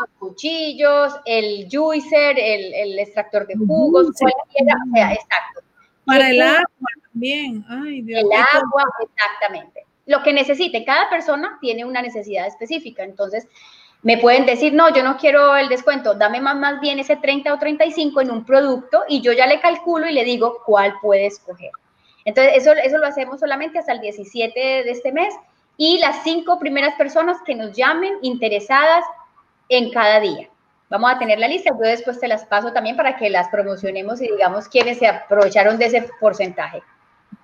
[0.00, 5.60] los cuchillos, el juicer, el, extractor de jugos, cualquiera, o sea, exacto.
[6.04, 9.86] Para el agua también, Ay, Dios el agua, exactamente.
[10.06, 13.46] Lo que necesite, cada persona tiene una necesidad específica, entonces
[14.02, 17.54] me pueden decir, no, yo no quiero el descuento, dame más, más bien ese 30
[17.54, 21.26] o 35 en un producto y yo ya le calculo y le digo cuál puede
[21.26, 21.70] escoger.
[22.24, 25.34] Entonces, eso, eso lo hacemos solamente hasta el 17 de este mes
[25.76, 29.04] y las cinco primeras personas que nos llamen interesadas
[29.68, 30.48] en cada día.
[30.90, 34.20] Vamos a tener la lista, yo después te las paso también para que las promocionemos
[34.20, 36.82] y digamos quiénes se aprovecharon de ese porcentaje.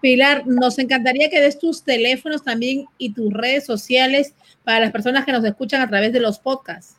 [0.01, 5.25] Pilar, nos encantaría que des tus teléfonos también y tus redes sociales para las personas
[5.25, 6.97] que nos escuchan a través de los podcasts.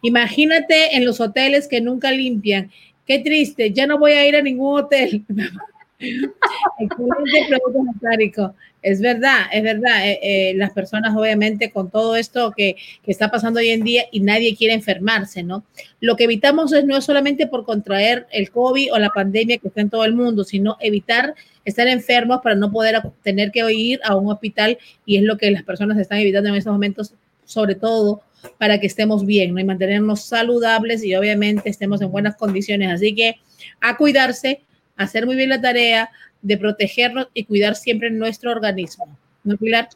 [0.02, 2.70] imagínate en los hoteles que nunca limpian.
[3.08, 5.24] Qué triste, ya no voy a ir a ningún hotel.
[6.80, 8.54] Excelente producto
[8.84, 10.08] Es verdad, es verdad.
[10.08, 14.04] Eh, eh, las personas, obviamente, con todo esto que, que, está pasando hoy en día
[14.12, 15.64] y nadie quiere enfermarse, ¿no?
[16.02, 19.80] Lo que evitamos es no solamente por contraer el COVID o la pandemia que está
[19.80, 24.18] en todo el mundo, sino evitar estar enfermos para no poder tener que ir a
[24.18, 27.14] un hospital y es lo que las personas están evitando en estos momentos,
[27.46, 28.22] sobre todo
[28.58, 29.62] para que estemos bien, ¿no?
[29.62, 32.92] Y mantenernos saludables y obviamente estemos en buenas condiciones.
[32.92, 33.38] Así que
[33.80, 34.62] a cuidarse
[34.98, 36.10] hacer muy bien la tarea
[36.42, 39.08] de protegernos y cuidar siempre nuestro organismo.
[39.44, 39.90] ¿No, Pilar?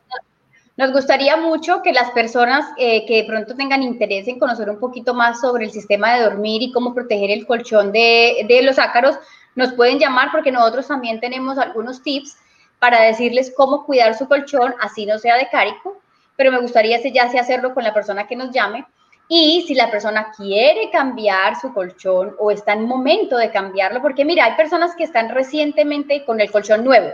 [0.78, 4.80] Nos gustaría mucho que las personas eh, que de pronto tengan interés en conocer un
[4.80, 9.18] poquito más sobre el sistema de dormir y cómo proteger el colchón de, los ácaros,
[9.56, 12.38] nos pueden llamar porque nosotros también tenemos algunos tips
[12.78, 16.00] para decirles cómo cuidar su colchón, así no sea de cárico,
[16.36, 18.86] pero me gustaría ya hacerlo con la persona que nos llame
[19.30, 24.24] y si la persona quiere cambiar su colchón o está en momento de cambiarlo, porque
[24.24, 27.12] mira, hay personas que están recientemente con el colchón nuevo.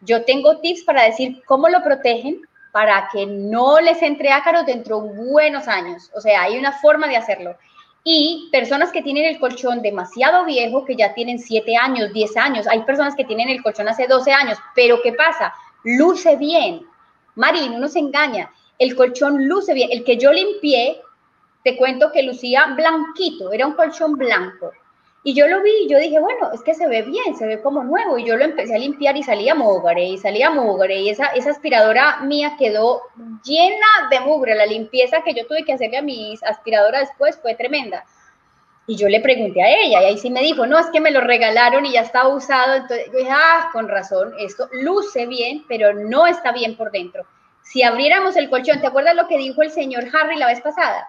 [0.00, 2.40] Yo tengo tips para decir cómo lo protegen
[2.72, 6.10] para que no les entre ácaros dentro de buenos años.
[6.14, 7.56] O sea, hay una forma de hacerlo.
[8.04, 12.66] Y personas que tienen el colchón demasiado viejo, que ya tienen 7 años, 10 años,
[12.68, 15.52] hay personas que tienen el colchón hace 12 años, pero ¿qué pasa?
[15.82, 16.86] Luce bien.
[17.34, 18.50] Marín, uno se engaña.
[18.78, 19.90] El colchón luce bien.
[19.90, 21.00] El que yo limpié
[21.66, 24.70] te cuento que lucía blanquito, era un colchón blanco.
[25.24, 27.60] Y yo lo vi y yo dije, bueno, es que se ve bien, se ve
[27.60, 28.16] como nuevo.
[28.16, 31.00] Y yo lo empecé a limpiar y salía mugre, y salía mugre.
[31.00, 33.02] Y esa, aspiradora mía quedó
[33.42, 34.54] llena de mugre.
[34.54, 38.04] La limpieza que yo tuve que hacerle a mi aspiradora después fue tremenda.
[38.86, 41.10] Y yo le pregunté a ella, y ahí sí me dijo, no, es que me
[41.10, 42.74] lo regalaron y ya estaba usado.
[42.74, 47.26] Entonces yo dije, ah, con razón, esto luce bien, pero no está bien por dentro.
[47.64, 51.08] Si abriéramos el colchón, ¿te acuerdas lo que dijo el señor Harry la vez pasada?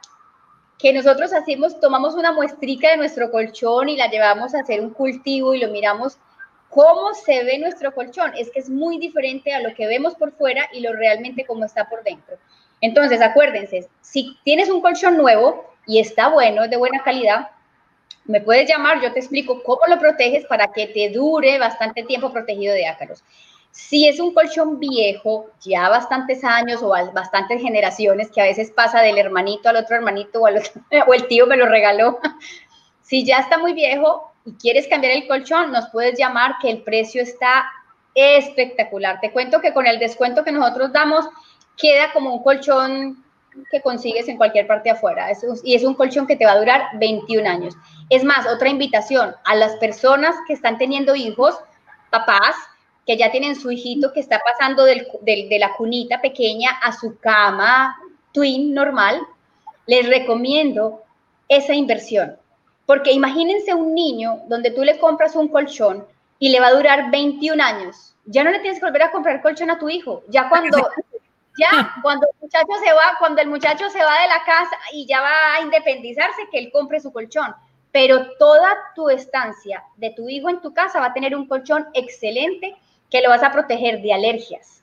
[0.78, 4.91] Que nosotros hacemos, tomamos una muestrica de nuestro colchón y la llevamos a hacer un
[4.91, 6.17] cultivo y lo miramos
[6.69, 8.32] cómo se ve nuestro colchón.
[8.38, 11.65] Es que es muy diferente a lo que vemos por fuera y lo realmente cómo
[11.65, 12.38] está por dentro.
[12.82, 17.49] Entonces, acuérdense, si tienes un colchón nuevo y está bueno, de buena calidad,
[18.25, 22.32] me puedes llamar, yo te explico cómo lo proteges para que te dure bastante tiempo
[22.32, 23.23] protegido de ácaros.
[23.72, 29.01] Si es un colchón viejo, ya bastantes años o bastantes generaciones, que a veces pasa
[29.01, 30.47] del hermanito al otro hermanito o,
[31.13, 32.20] el tío me lo regaló,
[33.01, 36.84] si ya está muy viejo y quieres cambiar el colchón, nos puedes llamar que el
[36.84, 37.70] precio está
[38.15, 39.20] espectacular.
[39.22, 41.26] Te cuento que con el descuento que nosotros damos,
[41.78, 43.24] queda como un colchón
[43.72, 45.28] que consigues en cualquier parte afuera.
[45.63, 47.76] y es un colchón que te va a durar 21 años.
[48.09, 51.55] Es más, otra invitación a las personas que están teniendo hijos,
[52.09, 52.55] papás,
[53.08, 57.97] que ya tienen su hijito que está pasando de la cunita pequeña a su cama
[58.34, 59.22] twin normal,
[59.88, 61.01] les recomiendo
[61.47, 62.38] esa inversión.
[62.86, 66.05] Porque imagínense un niño donde tú le compras un colchón
[66.38, 68.14] y le va a durar 21 años.
[68.26, 70.24] Ya no le tienes que volver a comprar colchón a tu hijo.
[70.28, 70.78] Ya cuando,
[71.58, 75.05] ya cuando el muchacho se va, cuando el muchacho se va de la casa y
[75.05, 77.55] ya va a independizarse, que él compre su colchón.
[77.91, 81.88] Pero toda tu estancia de tu hijo en tu casa va a tener un colchón
[81.93, 82.76] excelente
[83.10, 84.82] que lo vas a proteger de alergias,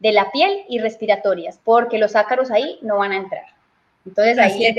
[0.00, 3.44] de la piel y respiratorias, porque los ácaros ahí no van a entrar.
[4.06, 4.76] Entonces ahí es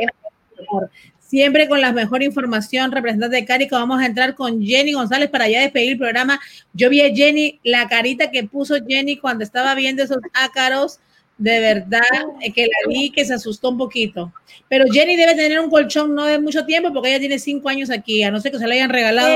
[1.19, 5.47] Siempre con la mejor información, representante de Carico, vamos a entrar con Jenny González para
[5.47, 6.39] ya despedir el programa.
[6.73, 10.99] Yo vi a Jenny, la carita que puso Jenny cuando estaba viendo esos ácaros,
[11.39, 12.01] de verdad
[12.41, 14.31] eh, que la vi que se asustó un poquito.
[14.67, 17.89] Pero Jenny debe tener un colchón no de mucho tiempo porque ella tiene cinco años
[17.89, 19.29] aquí, a no ser que se le hayan regalado.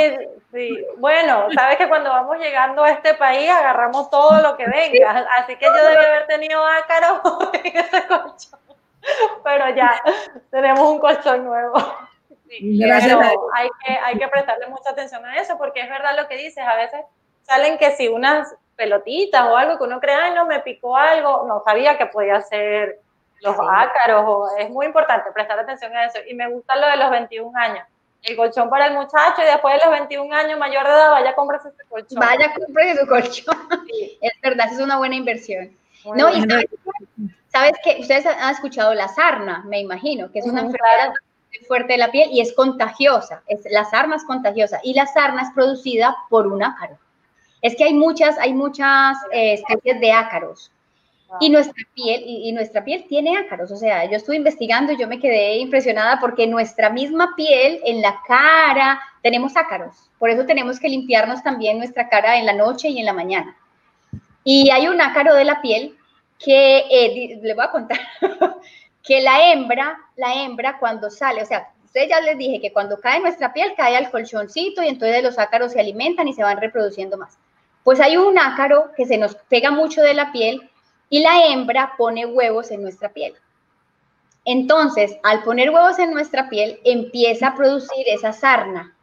[0.52, 5.26] Sí, bueno, sabes que cuando vamos llegando a este país agarramos todo lo que venga,
[5.38, 7.22] así que yo debí haber tenido ácaros
[7.64, 8.60] en ese colchón.
[9.44, 10.00] pero ya
[10.52, 11.74] tenemos un colchón nuevo.
[12.62, 13.18] Gracias.
[13.56, 16.64] hay que, hay que prestarle mucha atención a eso, porque es verdad lo que dices,
[16.64, 17.00] a veces
[17.42, 21.46] salen que si unas pelotitas o algo que uno cree, ay, no, me picó algo,
[21.48, 23.00] no sabía que podía ser
[23.42, 26.20] los ácaros, es muy importante prestar atención a eso.
[26.28, 27.86] Y me gusta lo de los 21 años.
[28.22, 31.32] El colchón para el muchacho y después de los 21 años mayor de edad, vaya
[31.32, 32.20] a comprarse ese colchón.
[32.20, 33.58] Vaya a comprarse su colchón.
[34.22, 35.76] Es verdad, es una buena inversión.
[36.06, 36.42] no, y
[37.50, 41.14] ¿Sabes que Ustedes han escuchado la sarna, me imagino, que es una enfermedad
[41.68, 43.44] fuerte de la piel y es contagiosa.
[43.48, 46.98] Es, la sarna es contagiosa y la sarna es producida por un ácaro.
[47.64, 50.70] Es que hay muchas, hay muchas eh, especies de ácaros.
[51.40, 53.72] Y nuestra piel, y, nuestra piel tiene ácaros.
[53.72, 58.02] O sea, yo estuve investigando y yo me quedé impresionada porque nuestra misma piel, en
[58.02, 60.12] la cara, tenemos ácaros.
[60.20, 63.58] Por eso tenemos que limpiarnos también nuestra cara en la noche y en la mañana.
[64.44, 65.98] Y hay un ácaro de la piel
[66.38, 68.00] que, eh, le voy a contar,
[69.04, 73.00] que la hembra, la hembra cuando sale, o sea, ustedes ya les dije que cuando
[73.00, 76.60] cae nuestra piel cae al colchoncito y entonces los ácaros se alimentan y se van
[76.60, 77.38] reproduciendo más.
[77.84, 80.70] Pues hay un ácaro que se nos pega mucho de la piel
[81.10, 83.34] y la hembra pone huevos en nuestra piel.
[84.46, 88.96] Entonces, al poner huevos en nuestra piel, empieza a producir esa sarna.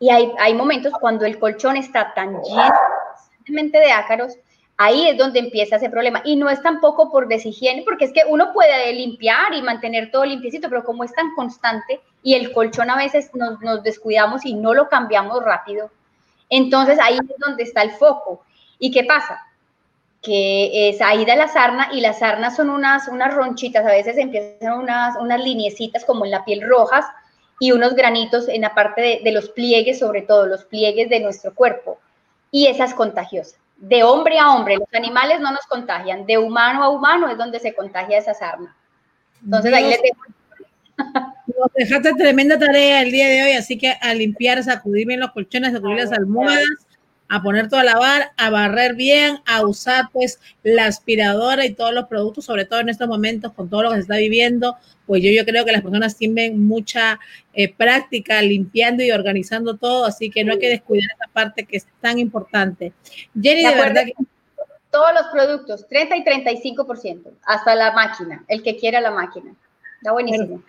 [0.00, 4.36] Y hay, momentos cuando el colchón está tan lleno de ácaros
[4.80, 6.22] Ahí es donde empieza ese problema.
[6.24, 10.24] Y no es tampoco por deshigiene, porque es que uno puede limpiar y mantener todo
[10.24, 14.74] limpiecito, pero como es tan constante y el colchón a veces nos, descuidamos y no
[14.74, 15.90] lo cambiamos rápido,
[16.48, 18.44] entonces ahí es donde está el foco.
[18.78, 19.42] ¿Y qué pasa?
[20.22, 24.16] Que es ahí de la sarna y las sarnas son unas, unas ronchitas, a veces
[24.18, 27.04] empiezan unas, unas liniecitas como en la piel rojas
[27.60, 31.20] y unos granitos en la parte de, de los pliegues, sobre todo los pliegues de
[31.20, 31.98] nuestro cuerpo.
[32.50, 34.76] Y esa es contagiosa de hombre a hombre.
[34.76, 38.76] Los animales no nos contagian, de humano a humano es donde se contagia esa sarna.
[39.42, 41.27] Entonces ahí le dejo.
[41.58, 45.32] Nos dejaste tremenda tarea el día de hoy, así que a limpiar, sacudir bien los
[45.32, 46.62] colchones, sacudir las almohadas,
[47.28, 51.92] a poner todo a lavar, a barrer bien, a usar pues la aspiradora y todos
[51.92, 55.22] los productos, sobre todo en estos momentos con todo lo que se está viviendo, pues
[55.22, 57.18] yo, yo creo que las personas tienen mucha
[57.54, 61.78] eh, práctica limpiando y organizando todo, así que no hay que descuidar esa parte que
[61.78, 62.92] es tan importante.
[63.40, 64.14] Jenny, de, verdad que...
[64.90, 69.54] Todos los productos, 30 y 35%, hasta la máquina, el que quiera la máquina.
[69.98, 70.62] Está buenísimo.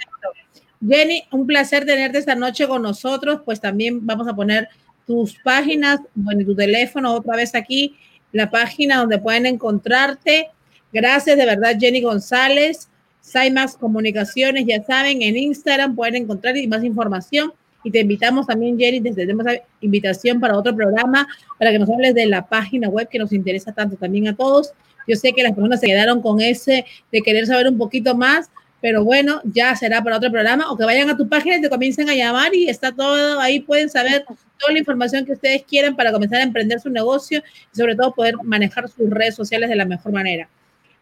[0.85, 4.69] Jenny, un placer tenerte esta noche con nosotros, pues también vamos a poner
[5.05, 7.95] tus páginas, bueno, tu teléfono otra vez aquí,
[8.31, 10.49] la página donde pueden encontrarte.
[10.93, 12.89] Gracias de verdad, Jenny González.
[13.21, 17.53] Saimax Comunicaciones, ya saben, en Instagram pueden encontrar más información.
[17.83, 19.45] Y te invitamos también, Jenny, desde tenemos
[19.81, 21.27] invitación para otro programa,
[21.57, 24.73] para que nos hables de la página web que nos interesa tanto también a todos.
[25.07, 28.49] Yo sé que las personas se quedaron con ese de querer saber un poquito más,
[28.81, 31.69] pero bueno, ya será para otro programa o que vayan a tu página y te
[31.69, 35.95] comiencen a llamar y está todo ahí, pueden saber toda la información que ustedes quieran
[35.95, 39.75] para comenzar a emprender su negocio y sobre todo poder manejar sus redes sociales de
[39.75, 40.49] la mejor manera.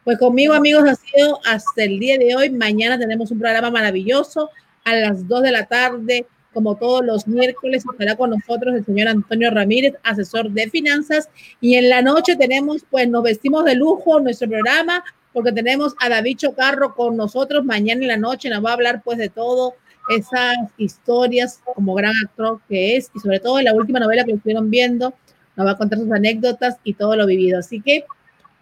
[0.04, 2.50] Pues conmigo, amigos, ha sido hasta el día de hoy.
[2.50, 4.50] Mañana tenemos un programa maravilloso
[4.86, 9.10] a las 2 de la tarde, como todos los miércoles, estará con nosotros el señor
[9.10, 11.30] Antonio Ramírez, asesor de finanzas.
[11.62, 15.04] Y en la noche tenemos, pues nos vestimos de lujo nuestro programa
[15.38, 19.04] porque tenemos a David Chocarro con nosotros mañana en la noche, nos va a hablar
[19.04, 19.76] pues de todo
[20.10, 24.32] esas historias como gran actor que es y sobre todo en la última novela que
[24.32, 25.14] estuvieron viendo,
[25.56, 27.60] nos va a contar sus anécdotas y todo lo vivido.
[27.60, 28.04] Así que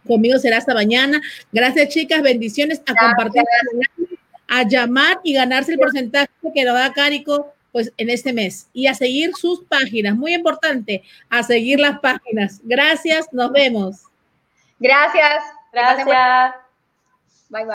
[0.06, 1.22] conmigo será hasta mañana.
[1.54, 3.44] Gracias chicas, bendiciones a compartir,
[4.50, 8.88] a llamar y ganarse el porcentaje que lo da Carico pues en este mes y
[8.88, 12.60] a seguir sus páginas, muy importante, a seguir las páginas.
[12.66, 14.02] Gracias, nos vemos.
[14.78, 15.42] Gracias.
[15.72, 16.65] Gracias.